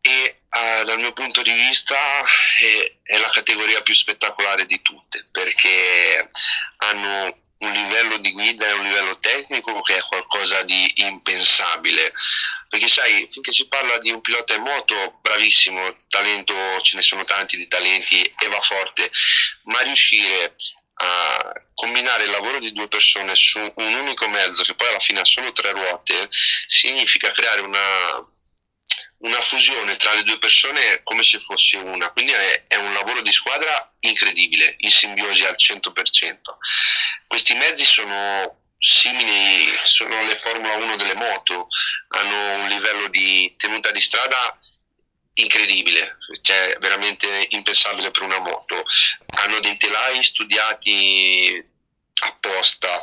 e 0.00 0.40
uh, 0.80 0.84
dal 0.84 0.98
mio 0.98 1.12
punto 1.12 1.42
di 1.42 1.52
vista 1.52 1.96
è, 2.24 2.92
è, 3.02 3.18
la 3.18 3.28
categoria 3.30 3.82
più 3.82 3.94
spettacolare 3.94 4.66
di 4.66 4.80
tutte 4.82 5.26
perché 5.30 6.30
hanno 6.78 7.44
un 7.58 7.72
livello 7.72 8.18
di 8.18 8.32
guida 8.32 8.66
e 8.66 8.72
un 8.72 8.82
livello 8.82 9.18
tecnico 9.18 9.80
che 9.80 9.96
è 9.96 10.02
qualcosa 10.02 10.62
di 10.62 10.92
impensabile. 10.96 12.12
Perché 12.68 12.88
sai 12.88 13.26
finché 13.30 13.52
si 13.52 13.68
parla 13.68 13.98
di 13.98 14.10
un 14.10 14.20
pilota 14.20 14.54
in 14.54 14.62
moto 14.62 15.18
bravissimo 15.22 16.04
talento 16.08 16.54
ce 16.82 16.96
ne 16.96 17.02
sono 17.02 17.24
tanti 17.24 17.56
di 17.56 17.68
talenti 17.68 18.20
e 18.20 18.48
va 18.48 18.60
forte 18.60 19.10
ma 19.64 19.80
riuscire 19.80 20.56
a 20.98 21.52
combinare 21.74 22.24
il 22.24 22.30
lavoro 22.30 22.58
di 22.58 22.72
due 22.72 22.88
persone 22.88 23.34
su 23.34 23.58
un 23.58 23.94
unico 23.94 24.28
mezzo 24.28 24.64
che 24.64 24.74
poi 24.74 24.88
alla 24.88 24.98
fine 24.98 25.20
ha 25.20 25.24
solo 25.24 25.52
tre 25.52 25.70
ruote 25.72 26.28
significa 26.66 27.30
creare 27.32 27.60
una 27.60 28.18
una 29.18 29.40
fusione 29.40 29.96
tra 29.96 30.12
le 30.14 30.22
due 30.24 30.38
persone 30.38 31.02
come 31.02 31.22
se 31.22 31.38
fosse 31.38 31.78
una, 31.78 32.10
quindi 32.10 32.32
è, 32.32 32.64
è, 32.68 32.76
un 32.76 32.92
lavoro 32.92 33.22
di 33.22 33.32
squadra 33.32 33.92
incredibile, 34.00 34.74
in 34.78 34.90
simbiosi 34.90 35.44
al 35.44 35.56
100%. 35.56 36.38
Questi 37.26 37.54
mezzi 37.54 37.84
sono 37.84 38.64
simili, 38.78 39.72
sono 39.84 40.22
le 40.26 40.36
Formula 40.36 40.74
1 40.74 40.96
delle 40.96 41.14
moto, 41.14 41.68
hanno 42.08 42.62
un 42.62 42.68
livello 42.68 43.08
di 43.08 43.54
tenuta 43.56 43.90
di 43.90 44.00
strada 44.00 44.58
incredibile, 45.34 46.18
cioè 46.42 46.76
veramente 46.80 47.46
impensabile 47.50 48.10
per 48.10 48.22
una 48.22 48.38
moto. 48.38 48.84
Hanno 49.38 49.60
dei 49.60 49.76
telai 49.76 50.22
studiati 50.22 51.64
apposta, 52.20 53.00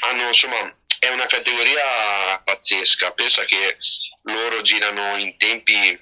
hanno 0.00 0.28
insomma 0.28 0.74
è 0.98 1.08
una 1.08 1.26
categoria 1.26 2.40
pazzesca, 2.44 3.12
pensa 3.12 3.44
che 3.44 3.78
loro 4.26 4.62
girano 4.62 5.16
in 5.16 5.36
tempi 5.36 5.98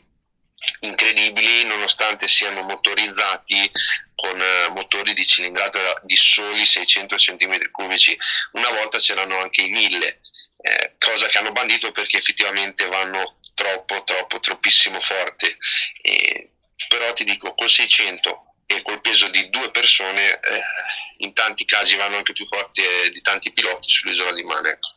incredibili 0.80 1.64
nonostante 1.64 2.26
siano 2.26 2.62
motorizzati 2.62 3.70
con 4.14 4.40
eh, 4.40 4.68
motori 4.70 5.12
di 5.12 5.24
cilindrata 5.24 6.00
di 6.02 6.16
soli 6.16 6.64
600 6.64 7.16
cm3 7.16 8.16
una 8.52 8.70
volta 8.70 8.98
c'erano 8.98 9.38
anche 9.38 9.62
i 9.62 9.68
1000 9.68 10.20
eh, 10.66 10.94
cosa 10.98 11.26
che 11.26 11.36
hanno 11.36 11.52
bandito 11.52 11.92
perché 11.92 12.16
effettivamente 12.16 12.86
vanno 12.86 13.36
troppo 13.54 14.02
troppo 14.04 14.40
troppissimo 14.40 14.98
forte. 15.00 15.58
Eh, 16.00 16.50
però 16.88 17.12
ti 17.12 17.24
dico 17.24 17.54
con 17.54 17.68
600 17.68 18.54
e 18.66 18.82
col 18.82 19.00
peso 19.00 19.28
di 19.28 19.50
due 19.50 19.70
persone 19.70 20.40
eh, 20.40 20.62
in 21.18 21.34
tanti 21.34 21.64
casi 21.64 21.96
vanno 21.96 22.16
anche 22.16 22.32
più 22.32 22.46
forti 22.46 22.80
eh, 22.80 23.10
di 23.10 23.20
tanti 23.20 23.52
piloti 23.52 23.90
sull'isola 23.90 24.32
di 24.32 24.42
Man 24.42 24.64
ecco. 24.64 24.88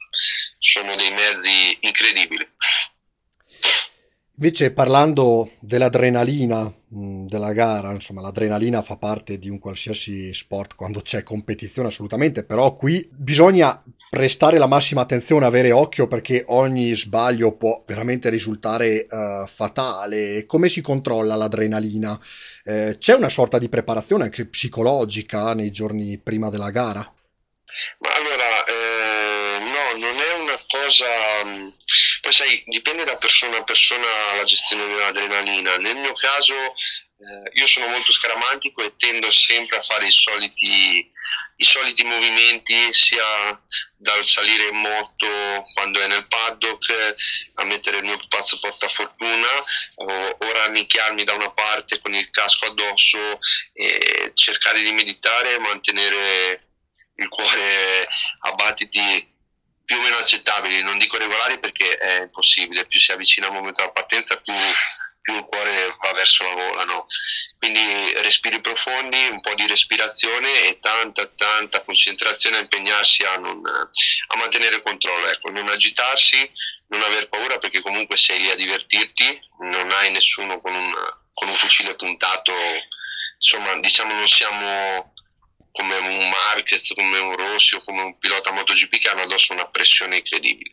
sono 0.59 0.95
dei 0.95 1.11
mezzi 1.11 1.77
incredibili 1.81 2.47
Invece 4.39 4.71
parlando 4.71 5.53
dell'adrenalina 5.59 6.71
della 6.87 7.53
gara, 7.53 7.91
insomma 7.91 8.21
l'adrenalina 8.21 8.83
fa 8.83 8.95
parte 8.95 9.39
di 9.39 9.49
un 9.49 9.57
qualsiasi 9.57 10.31
sport 10.31 10.75
quando 10.75 11.01
c'è 11.01 11.23
competizione 11.23 11.87
assolutamente, 11.87 12.43
però 12.43 12.75
qui 12.75 13.09
bisogna 13.11 13.83
prestare 14.11 14.59
la 14.59 14.67
massima 14.67 15.01
attenzione, 15.01 15.47
avere 15.47 15.71
occhio 15.71 16.05
perché 16.05 16.43
ogni 16.49 16.95
sbaglio 16.95 17.53
può 17.53 17.83
veramente 17.87 18.29
risultare 18.29 19.07
uh, 19.09 19.47
fatale. 19.47 20.45
Come 20.45 20.69
si 20.69 20.81
controlla 20.81 21.33
l'adrenalina? 21.33 22.19
Eh, 22.63 22.97
c'è 22.99 23.15
una 23.15 23.29
sorta 23.29 23.57
di 23.57 23.69
preparazione 23.69 24.25
anche 24.25 24.45
psicologica 24.45 25.55
nei 25.55 25.71
giorni 25.71 26.19
prima 26.19 26.51
della 26.51 26.69
gara? 26.69 26.99
Ma 26.99 28.09
allora, 28.15 28.65
eh, 28.65 29.59
no, 29.59 29.99
non 29.99 30.15
è 30.15 30.33
una 30.43 30.59
cosa 30.67 31.05
poi 32.21 32.33
sai, 32.33 32.63
dipende 32.65 33.03
da 33.03 33.17
persona 33.17 33.57
a 33.57 33.63
persona 33.63 34.07
la 34.35 34.43
gestione 34.43 34.87
dell'adrenalina. 34.87 35.77
Nel 35.77 35.95
mio 35.95 36.13
caso 36.13 36.55
eh, 37.19 37.49
io 37.53 37.65
sono 37.65 37.87
molto 37.87 38.11
scaramantico 38.11 38.83
e 38.83 38.95
tendo 38.95 39.31
sempre 39.31 39.77
a 39.77 39.81
fare 39.81 40.05
i 40.05 40.11
soliti, 40.11 41.11
i 41.55 41.63
soliti 41.63 42.03
movimenti 42.03 42.93
sia 42.93 43.59
dal 43.95 44.23
salire 44.23 44.67
in 44.67 44.77
moto 44.77 45.27
quando 45.73 45.99
è 45.99 46.07
nel 46.07 46.27
paddock 46.27 47.15
a 47.55 47.63
mettere 47.63 47.97
il 47.97 48.03
mio 48.03 48.17
pupazzo 48.17 48.59
portafortuna 48.59 49.47
o, 49.95 50.37
o 50.39 50.51
rannicchiarmi 50.51 51.23
da 51.23 51.33
una 51.33 51.51
parte 51.51 51.99
con 51.99 52.13
il 52.13 52.29
casco 52.29 52.67
addosso 52.67 53.39
e 53.73 54.31
cercare 54.35 54.81
di 54.81 54.91
meditare 54.91 55.55
e 55.55 55.59
mantenere 55.59 56.67
il 57.15 57.29
cuore 57.29 58.07
a 58.41 58.51
battiti 58.51 59.35
più 59.87 59.95
o 59.95 60.01
meno 60.01 60.17
accettabili, 60.17 60.83
non 60.83 60.97
dico 60.97 61.17
regolari 61.17 61.59
perché 61.59 61.95
è 61.95 62.23
impossibile, 62.23 62.85
più 62.87 62.99
si 62.99 63.13
avvicina 63.13 63.47
al 63.47 63.53
momento 63.53 63.79
della 63.79 63.93
partenza 63.93 64.35
più, 64.35 64.53
più 65.21 65.33
il 65.37 65.45
cuore 65.45 65.95
va 66.01 66.11
verso 66.11 66.43
la 66.43 66.51
gola, 66.51 66.83
no? 66.83 67.05
quindi 67.57 68.11
respiri 68.15 68.59
profondi, 68.59 69.27
un 69.27 69.39
po' 69.39 69.53
di 69.53 69.65
respirazione 69.65 70.67
e 70.67 70.79
tanta 70.81 71.25
tanta 71.27 71.83
concentrazione 71.83 72.57
a 72.57 72.59
impegnarsi 72.59 73.23
a, 73.23 73.37
non, 73.37 73.61
a 73.65 74.35
mantenere 74.35 74.75
il 74.75 74.81
controllo, 74.81 75.27
ecco, 75.27 75.51
non 75.51 75.69
agitarsi, 75.69 76.51
non 76.87 77.01
aver 77.03 77.29
paura 77.29 77.57
perché 77.57 77.79
comunque 77.79 78.17
sei 78.17 78.41
lì 78.41 78.49
a 78.49 78.55
divertirti, 78.55 79.39
non 79.61 79.89
hai 79.91 80.11
nessuno 80.11 80.59
con 80.59 80.75
un, 80.75 80.93
con 81.33 81.47
un 81.47 81.55
fucile 81.55 81.95
puntato, 81.95 82.51
insomma 83.37 83.73
diciamo 83.79 84.13
non 84.13 84.27
siamo 84.27 85.13
come 85.77 85.95
un 85.97 86.29
Marquez, 86.29 86.91
come 86.95 87.19
un 87.19 87.35
Rossi 87.35 87.75
o 87.75 87.83
come 87.83 88.01
un 88.01 88.17
pilota 88.17 88.51
MotoGP 88.51 88.97
che 88.97 89.09
hanno 89.09 89.21
addosso 89.21 89.53
una 89.53 89.67
pressione 89.67 90.17
incredibile. 90.17 90.71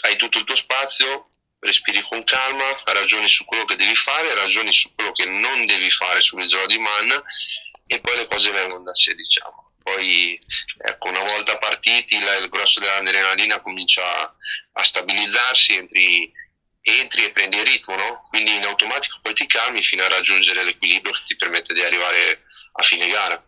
Hai 0.00 0.16
tutto 0.16 0.38
il 0.38 0.44
tuo 0.44 0.56
spazio, 0.56 1.32
respiri 1.60 2.00
con 2.08 2.24
calma, 2.24 2.64
ragioni 2.86 3.28
su 3.28 3.44
quello 3.44 3.66
che 3.66 3.76
devi 3.76 3.94
fare, 3.94 4.34
ragioni 4.34 4.72
su 4.72 4.94
quello 4.94 5.12
che 5.12 5.26
non 5.26 5.66
devi 5.66 5.90
fare 5.90 6.22
sull'isola 6.22 6.64
di 6.64 6.78
Man 6.78 7.22
e 7.86 8.00
poi 8.00 8.16
le 8.16 8.26
cose 8.26 8.50
vengono 8.50 8.84
da 8.84 8.94
sé, 8.94 9.14
diciamo. 9.14 9.74
Poi, 9.82 10.40
ecco, 10.78 11.08
una 11.08 11.22
volta 11.22 11.58
partiti, 11.58 12.16
il 12.16 12.46
grosso 12.48 12.80
dell'adrenalina 12.80 13.60
comincia 13.60 14.02
a, 14.02 14.34
a 14.72 14.82
stabilizzarsi, 14.82 15.74
entri, 15.74 16.32
entri, 16.80 17.24
e 17.24 17.32
prendi 17.32 17.58
il 17.58 17.66
ritmo, 17.66 17.96
no? 17.96 18.22
Quindi 18.28 18.54
in 18.54 18.64
automatico 18.64 19.18
poi 19.20 19.34
ti 19.34 19.46
calmi 19.46 19.82
fino 19.82 20.04
a 20.04 20.08
raggiungere 20.08 20.64
l'equilibrio 20.64 21.12
che 21.12 21.22
ti 21.24 21.36
permette 21.36 21.74
di 21.74 21.82
arrivare 21.82 22.44
a 22.72 22.82
fine 22.82 23.08
gara 23.08 23.42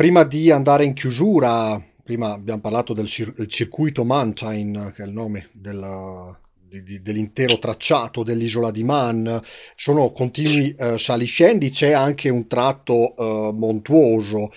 prima 0.00 0.24
di 0.24 0.50
andare 0.50 0.86
in 0.86 0.94
chiusura, 0.94 1.78
prima 2.02 2.32
abbiamo 2.32 2.62
parlato 2.62 2.94
del, 2.94 3.04
cir- 3.06 3.44
circuito 3.44 4.02
Mountain, 4.02 4.94
che 4.96 5.02
è 5.02 5.06
il 5.06 5.12
nome 5.12 5.50
del, 5.52 6.38
di, 6.82 7.02
dell'intero 7.02 7.58
tracciato 7.58 8.22
dell'isola 8.22 8.70
di 8.70 8.82
Man, 8.82 9.38
sono 9.74 10.10
continui 10.12 10.74
eh, 10.74 10.96
saliscendi, 10.96 11.68
c'è 11.68 11.90
anche 11.90 12.30
un 12.30 12.46
tratto 12.46 13.14
eh, 13.14 13.52
montuoso, 13.52 14.52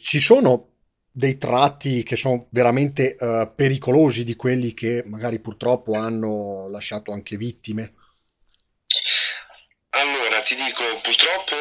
ci 0.00 0.18
sono 0.18 0.68
dei 1.12 1.36
tratti 1.36 2.02
che 2.02 2.16
sono 2.16 2.46
veramente 2.48 3.16
eh, 3.16 3.52
pericolosi 3.54 4.24
di 4.24 4.34
quelli 4.34 4.72
che 4.72 5.04
magari 5.06 5.40
purtroppo 5.40 5.92
hanno 5.92 6.68
lasciato 6.70 7.12
anche 7.12 7.36
vittime. 7.36 7.95
Ti 10.46 10.54
dico, 10.54 11.00
purtroppo, 11.00 11.56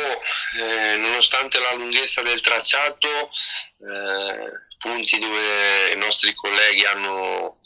eh, 0.59 0.95
nonostante 0.97 1.57
la 1.59 1.73
lunghezza 1.73 2.21
del 2.21 2.39
tracciato, 2.41 3.31
eh, 3.79 4.51
punti 4.77 5.17
dove 5.17 5.91
i 5.91 5.97
nostri 5.97 6.35
colleghi 6.35 6.85
hanno 6.85 7.57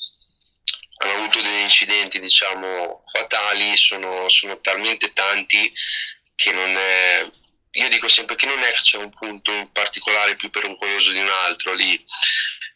hanno 1.02 1.14
avuto 1.14 1.42
degli 1.42 1.62
incidenti 1.62 2.20
diciamo 2.20 3.04
fatali 3.12 3.76
sono, 3.78 4.28
sono 4.28 4.60
talmente 4.60 5.14
tanti 5.14 5.72
che 6.36 6.52
non 6.52 6.76
è 6.76 7.30
io 7.72 7.90
dico 7.90 8.10
sempre 8.10 8.36
che 8.36 8.46
non 8.46 8.60
è 8.60 8.72
che 8.72 8.82
c'è 8.82 8.98
un 8.98 9.10
punto 9.10 9.52
in 9.52 9.72
particolare 9.72 10.36
più 10.36 10.50
pericoloso 10.50 11.12
di 11.12 11.20
un 11.20 11.30
altro 11.46 11.74
lì 11.74 12.04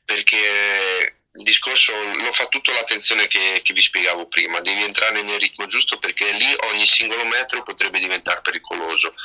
perché 0.06 1.23
il 1.36 1.44
discorso 1.44 1.94
lo 1.94 2.32
fa 2.32 2.46
tutto 2.48 2.72
l'attenzione 2.72 3.28
che, 3.28 3.62
che, 3.64 3.74
vi 3.74 3.82
spiegavo 3.82 4.28
prima, 4.28 4.60
devi 4.60 4.84
entrare 4.84 5.22
nel 5.24 5.40
ritmo 5.40 5.66
giusto 5.66 5.98
perché 5.98 6.32
lì 6.32 6.56
ogni 6.68 6.86
singolo 6.86 7.26
metro 7.26 7.64
potrebbe 7.64 8.00
diventare 8.00 8.42
pericoloso. 8.42 9.16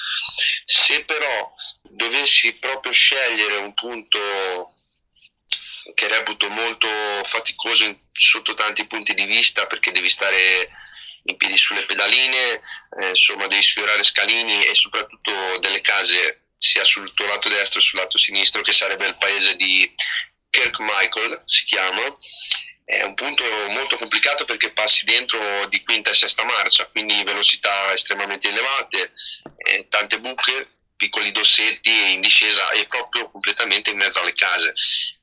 Se 0.64 1.04
però 1.04 1.52
dovessi 1.82 2.54
proprio 2.54 2.92
scegliere 2.92 3.56
un 3.56 3.74
punto 3.74 4.18
che 5.94 6.08
reputo 6.08 6.48
molto 6.48 6.88
faticoso 7.24 7.84
in, 7.84 7.96
sotto 8.12 8.54
tanti 8.54 8.86
punti 8.86 9.12
di 9.12 9.24
vista 9.24 9.66
perché 9.66 9.92
devi 9.92 10.08
stare 10.08 10.70
in 11.24 11.36
piedi 11.36 11.58
sulle 11.58 11.84
pedaline, 11.84 12.60
eh, 13.00 13.08
insomma 13.08 13.46
devi 13.48 13.62
sfiorare 13.62 14.02
scalini 14.02 14.64
e 14.64 14.74
soprattutto 14.74 15.58
delle 15.58 15.82
case 15.82 16.44
sia 16.56 16.84
sul 16.84 17.12
tuo 17.14 17.26
lato 17.26 17.48
destro 17.48 17.80
che 17.80 17.86
sul 17.86 17.98
lato 17.98 18.18
sinistro 18.18 18.62
che 18.62 18.72
sarebbe 18.72 19.06
il 19.06 19.16
paese 19.16 19.54
di 19.56 19.94
Kirkmichael 20.50 21.42
si 21.46 21.64
chiama 21.64 22.02
è 22.84 23.02
un 23.02 23.14
punto 23.14 23.44
molto 23.68 23.96
complicato 23.96 24.44
perché 24.44 24.70
passi 24.70 25.04
dentro 25.04 25.66
di 25.66 25.82
quinta 25.82 26.10
e 26.10 26.14
sesta 26.14 26.44
marcia 26.44 26.86
quindi 26.86 27.22
velocità 27.22 27.92
estremamente 27.92 28.48
elevate 28.48 29.12
eh, 29.58 29.86
tante 29.88 30.18
buche 30.20 30.70
piccoli 30.96 31.30
dossetti 31.30 32.12
in 32.12 32.20
discesa 32.20 32.70
e 32.70 32.86
proprio 32.86 33.30
completamente 33.30 33.90
in 33.90 33.98
mezzo 33.98 34.20
alle 34.20 34.32
case 34.32 34.74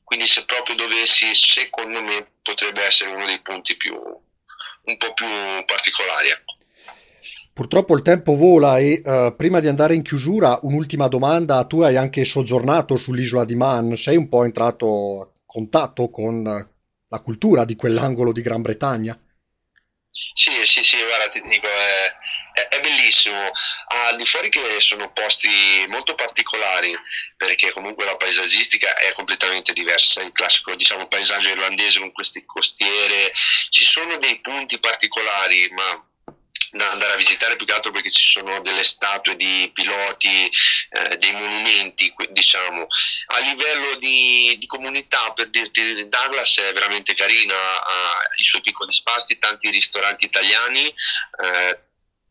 quindi 0.05 0.27
se 0.27 0.45
proprio 0.45 0.75
dovessi, 0.75 1.33
secondo 1.33 1.99
me 1.99 2.33
potrebbe 2.43 2.83
essere 2.83 3.09
uno 3.09 3.25
dei 3.25 3.41
punti 3.41 3.75
più, 3.75 3.95
un 3.95 4.97
po' 4.97 5.13
più 5.13 5.27
particolari. 5.65 6.29
Purtroppo 7.55 7.95
il 7.95 8.01
tempo 8.01 8.35
vola 8.35 8.79
e 8.79 9.01
uh, 9.01 9.33
prima 9.33 9.61
di 9.61 9.69
andare 9.69 9.95
in 9.95 10.01
chiusura 10.01 10.59
un'ultima 10.63 11.07
domanda, 11.07 11.63
tu 11.63 11.79
hai 11.83 11.95
anche 11.95 12.25
soggiornato 12.25 12.97
sull'isola 12.97 13.45
di 13.45 13.55
Man, 13.55 13.95
sei 13.95 14.17
un 14.17 14.27
po' 14.27 14.43
entrato 14.43 15.21
a 15.21 15.29
contatto 15.45 16.09
con 16.09 16.43
la 16.43 17.19
cultura 17.21 17.63
di 17.63 17.77
quell'angolo 17.77 18.33
di 18.33 18.41
Gran 18.41 18.61
Bretagna? 18.61 19.17
Sì, 20.33 20.51
sì, 20.65 20.83
sì, 20.83 20.97
guarda, 20.97 21.29
ti 21.29 21.41
dico, 21.47 21.65
è, 21.65 22.13
è, 22.59 22.67
è, 22.75 22.81
bellissimo. 22.81 23.39
Al 24.09 24.17
di 24.17 24.25
fuori 24.25 24.49
che 24.49 24.59
sono 24.79 25.13
posti 25.13 25.47
molto 25.87 26.13
particolari, 26.13 26.93
perché 27.37 27.71
comunque 27.71 28.03
la 28.03 28.17
paesaggistica 28.17 28.97
è 28.97 29.13
completamente 29.13 29.71
diversa, 29.71 30.21
il 30.21 30.33
classico, 30.33 30.75
diciamo, 30.75 31.07
paesaggio 31.07 31.47
irlandese 31.47 31.99
con 31.99 32.11
queste 32.11 32.43
costiere, 32.45 33.31
ci 33.69 33.85
sono 33.85 34.17
dei 34.17 34.41
punti 34.41 34.77
particolari, 34.77 35.69
ma 35.71 36.05
da 36.75 36.91
andare 36.91 37.13
a 37.13 37.17
visitare 37.17 37.55
più 37.55 37.65
che 37.65 37.73
altro 37.73 37.91
perché 37.91 38.11
ci 38.11 38.23
sono 38.23 38.59
delle 38.59 38.83
statue 38.83 39.35
di 39.37 39.69
piloti, 39.73 40.51
eh, 40.89 41.17
dei 41.17 41.31
monumenti, 41.31 42.13
diciamo. 42.29 42.87
A 43.27 43.39
livello 43.39 43.95
di, 43.95 44.55
di, 44.59 44.67
comunità, 44.67 45.31
per 45.31 45.49
dirti, 45.49 46.07
Douglas 46.09 46.57
è 46.57 46.73
veramente 46.73 47.15
carina, 47.15 47.55
ha 47.55 48.19
i 48.37 48.43
suoi 48.43 48.61
piccoli 48.61 48.91
spazi, 48.91 49.39
tanti 49.39 49.69
ristoranti 49.69 50.25
italiani. 50.25 50.85
Eh, 50.85 51.79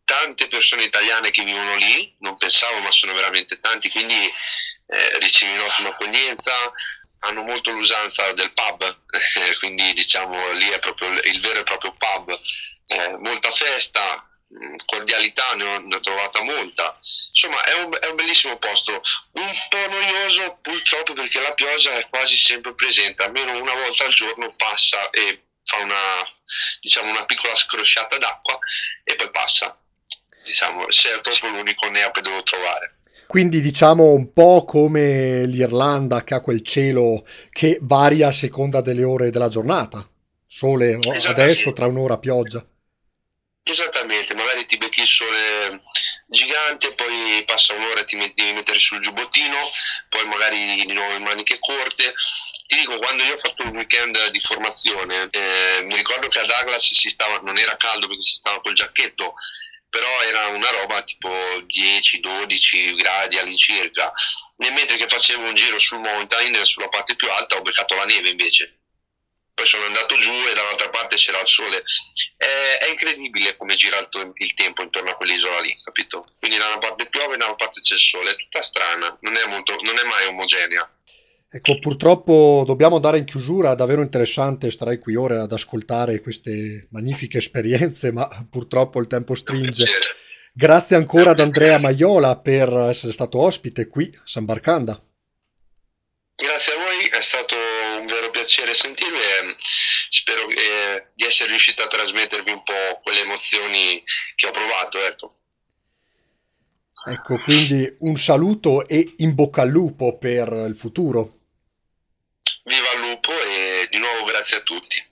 tante 0.05 0.49
persone 0.49 0.83
italiane 0.83 1.31
che 1.31 1.43
vivono 1.43 1.77
lì, 1.77 2.15
non 2.19 2.37
pensavo, 2.37 2.81
ma 2.81 2.91
sono 2.91 3.15
veramente 3.15 3.59
tanti, 3.59 3.89
quindi 3.89 4.15
eh, 4.15 5.19
ricevi 5.19 5.57
un'ottima 5.57 5.89
accoglienza, 5.89 6.53
hanno 7.21 7.41
molto 7.41 7.71
l'usanza 7.71 8.31
del 8.33 8.53
pub, 8.53 9.05
quindi 9.61 9.95
diciamo 9.95 10.51
lì 10.53 10.69
è 10.69 10.79
proprio 10.79 11.09
il 11.09 11.41
vero 11.41 11.61
e 11.61 11.63
proprio 11.63 11.95
pub, 11.97 12.39
eh, 12.89 13.17
molta 13.17 13.51
festa, 13.51 14.29
cordialità 14.85 15.55
ne 15.55 15.65
ho, 15.65 15.79
ne 15.81 15.97
ho, 15.97 16.01
trovata 16.01 16.43
molta. 16.43 16.97
Insomma, 17.33 17.63
è 17.65 17.83
un, 17.83 17.97
è 18.01 18.07
un, 18.07 18.17
bellissimo 18.17 18.57
posto, 18.59 18.93
un 18.93 19.53
po' 19.69 19.89
noioso 19.89 20.59
purtroppo 20.61 21.13
perché 21.13 21.41
la 21.41 21.55
pioggia 21.55 21.97
è 21.97 22.09
quasi 22.09 22.37
sempre 22.37 22.75
presente, 22.75 23.23
almeno 23.23 23.59
una 23.61 23.75
volta 23.75 24.05
al 24.05 24.13
giorno 24.13 24.55
passa 24.57 25.11
e 25.11 25.47
fa 25.65 25.79
una, 25.79 25.95
diciamo, 26.81 27.11
una 27.11 27.25
piccola 27.25 27.55
scrosciata 27.55 28.19
d'acqua 28.19 28.59
e 29.03 29.17
poi 29.17 29.31
passa. 29.31 29.79
Diciamo, 30.45 30.91
se 30.91 31.15
è 31.15 31.21
proprio 31.21 31.51
l'unico 31.51 31.89
neo 31.89 32.11
che 32.11 32.21
devo 32.21 32.43
trovare. 32.43 32.99
Quindi 33.27 33.61
diciamo 33.61 34.13
un 34.13 34.33
po' 34.33 34.65
come 34.65 35.47
l'Irlanda 35.47 36.23
che 36.23 36.35
ha 36.35 36.41
quel 36.41 36.63
cielo 36.63 37.27
che 37.51 37.79
varia 37.81 38.29
a 38.29 38.33
seconda 38.33 38.81
delle 38.81 39.03
ore 39.03 39.31
della 39.31 39.49
giornata. 39.49 40.07
Sole 40.47 40.99
adesso, 41.27 41.73
tra 41.73 41.87
un'ora 41.87 42.19
pioggia. 42.19 42.65
Esattamente, 43.65 44.14
ti 44.75 44.79
becchi 44.79 45.03
il 45.03 45.07
sole 45.07 45.83
gigante, 46.27 46.93
poi 46.95 47.43
passa 47.47 47.75
un'ora 47.75 48.01
e 48.01 48.05
ti 48.05 48.17
metti, 48.17 48.43
devi 48.43 48.55
mettere 48.55 48.79
sul 48.79 49.01
giubbottino, 49.01 49.71
poi 50.09 50.27
magari 50.27 50.85
di 50.85 50.93
nuovo 50.93 51.15
in 51.15 51.23
maniche 51.23 51.59
corte. 51.61 52.15
Ti 52.67 52.77
dico, 52.77 52.99
quando 52.99 53.23
io 53.23 53.35
ho 53.35 53.39
fatto 53.39 53.63
un 53.65 53.77
weekend 53.77 54.31
di 54.31 54.41
formazione, 54.41 55.29
eh, 55.31 55.83
mi 55.85 55.95
ricordo 55.95 56.29
che 56.29 56.41
a 56.41 56.47
Douglas 56.47 56.93
si 56.93 57.09
stava, 57.09 57.39
non 57.41 57.57
era 57.57 57.77
caldo 57.77 58.09
perché 58.09 58.23
si 58.23 58.35
stava 58.35 58.61
col 58.61 58.75
giacchetto, 58.75 59.35
però 59.89 60.23
era 60.23 60.49
una 60.49 60.71
roba 60.71 61.03
tipo 61.03 61.29
10-12 61.29 62.97
gradi 62.97 63.39
all'incirca. 63.39 64.13
Nel 64.57 64.73
mentre 64.73 64.97
che 64.97 65.09
facevo 65.09 65.47
un 65.47 65.55
giro 65.55 65.79
sul 65.79 66.01
mountain, 66.01 66.65
sulla 66.65 66.89
parte 66.89 67.15
più 67.15 67.31
alta, 67.31 67.57
ho 67.57 67.63
beccato 67.63 67.95
la 67.95 68.05
neve 68.05 68.31
invece 68.31 68.79
poi 69.55 69.67
sono 69.67 69.85
andato 69.85 70.17
giù 70.17 70.33
e 70.33 70.55
dall'altra 70.55 70.91
parte 70.91 71.17
c'era 71.17 71.41
il 71.41 71.47
sole. 71.47 71.85
È, 72.37 72.85
è 72.85 72.91
incredibile 72.91 73.57
come 73.57 73.77
gira 73.77 73.99
il, 73.99 74.09
il, 74.35 74.55
tempo 74.55 74.83
intorno 74.83 75.11
a 75.11 75.15
quell'isola 75.15 75.61
lì, 75.61 75.75
capito? 75.83 76.25
Quindi 76.39 76.59
da 76.59 76.67
una 76.67 76.79
parte 76.79 77.07
piove 77.07 77.35
e 77.35 77.37
da 77.39 77.47
una 77.47 77.55
parte 77.55 77.81
c'è 77.81 77.95
il 77.95 78.01
sole, 78.01 78.33
è 78.33 78.37
tutta 78.37 78.63
strana, 78.63 79.17
non 79.21 79.37
è, 79.37 79.47
molto, 79.47 79.77
non 79.83 79.97
è 79.97 80.05
mai 80.05 80.27
omogenea. 80.27 80.89
Ecco, 81.49 81.79
purtroppo 81.79 82.65
dobbiamo 82.67 82.97
andare 82.97 83.19
in 83.19 83.25
chiusura, 83.25 83.77
davvero 83.77 84.03
interessante, 84.03 84.73
starai 84.73 84.99
qui 84.99 85.15
ore 85.15 85.39
ad 85.39 85.53
ascoltare 85.53 86.21
queste 86.21 86.89
magnifiche 86.91 87.39
esperienze, 87.39 88.11
ma 88.11 88.27
purtroppo 88.51 89.01
il 89.01 89.07
tempo 89.07 89.37
stringe. 89.37 89.87
Grazie 90.53 90.97
ancora 90.97 91.31
ad 91.31 91.39
Andrea 91.39 91.79
Maiola 91.79 92.37
per 92.39 92.73
essere 92.91 93.13
stato 93.13 93.39
ospite 93.39 93.87
qui 93.87 94.13
a 94.17 94.23
San 94.25 94.45
Barcanda. 94.45 95.01
Grazie 96.37 96.73
a 96.73 96.77
voi, 96.77 97.07
è 97.07 97.23
stato 97.23 97.55
un 98.01 98.07
vero 98.07 98.31
piacere 98.45 98.75
sentirvi 98.75 99.19
spero 100.11 100.47
eh, 100.49 101.09
di 101.15 101.25
essere 101.25 101.49
riuscito 101.49 101.83
a 101.83 101.87
trasmettervi 101.87 102.51
un 102.53 102.63
po' 102.63 103.01
quelle 103.03 103.21
emozioni 103.21 104.03
che 104.37 104.47
ho 104.47 104.51
provato. 104.51 105.03
Ecco. 105.03 105.35
ecco, 107.07 107.39
quindi 107.43 107.97
un 108.01 108.17
saluto 108.17 108.87
e 108.87 109.15
in 109.19 109.35
bocca 109.35 109.63
al 109.63 109.71
lupo 109.71 110.19
per 110.19 110.53
il 110.69 110.77
futuro. 110.77 111.39
Viva 112.65 112.93
il 113.03 113.11
lupo 113.11 113.33
e 113.33 113.89
di 113.91 113.99
nuovo 113.99 114.25
grazie 114.25 114.59
a 114.59 114.61
tutti. 114.61 115.03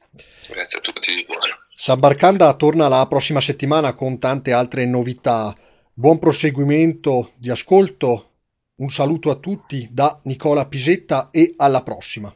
Grazie 0.48 0.78
a 0.78 0.80
tutti 0.80 1.14
di 1.14 1.24
cuore. 1.24 1.68
San 1.74 1.98
Barcanda 1.98 2.54
torna 2.54 2.88
la 2.88 3.06
prossima 3.06 3.40
settimana 3.40 3.94
con 3.94 4.18
tante 4.18 4.52
altre 4.52 4.84
novità. 4.84 5.56
Buon 5.94 6.18
proseguimento 6.18 7.32
di 7.36 7.50
ascolto 7.50 8.28
un 8.76 8.88
saluto 8.90 9.30
a 9.30 9.36
tutti 9.36 9.88
da 9.90 10.20
Nicola 10.24 10.66
Pisetta 10.66 11.30
e 11.30 11.54
alla 11.56 11.82
prossima. 11.82 12.34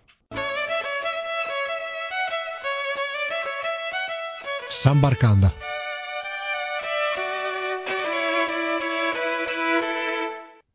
San 4.77 5.01
Barcanda 5.01 5.55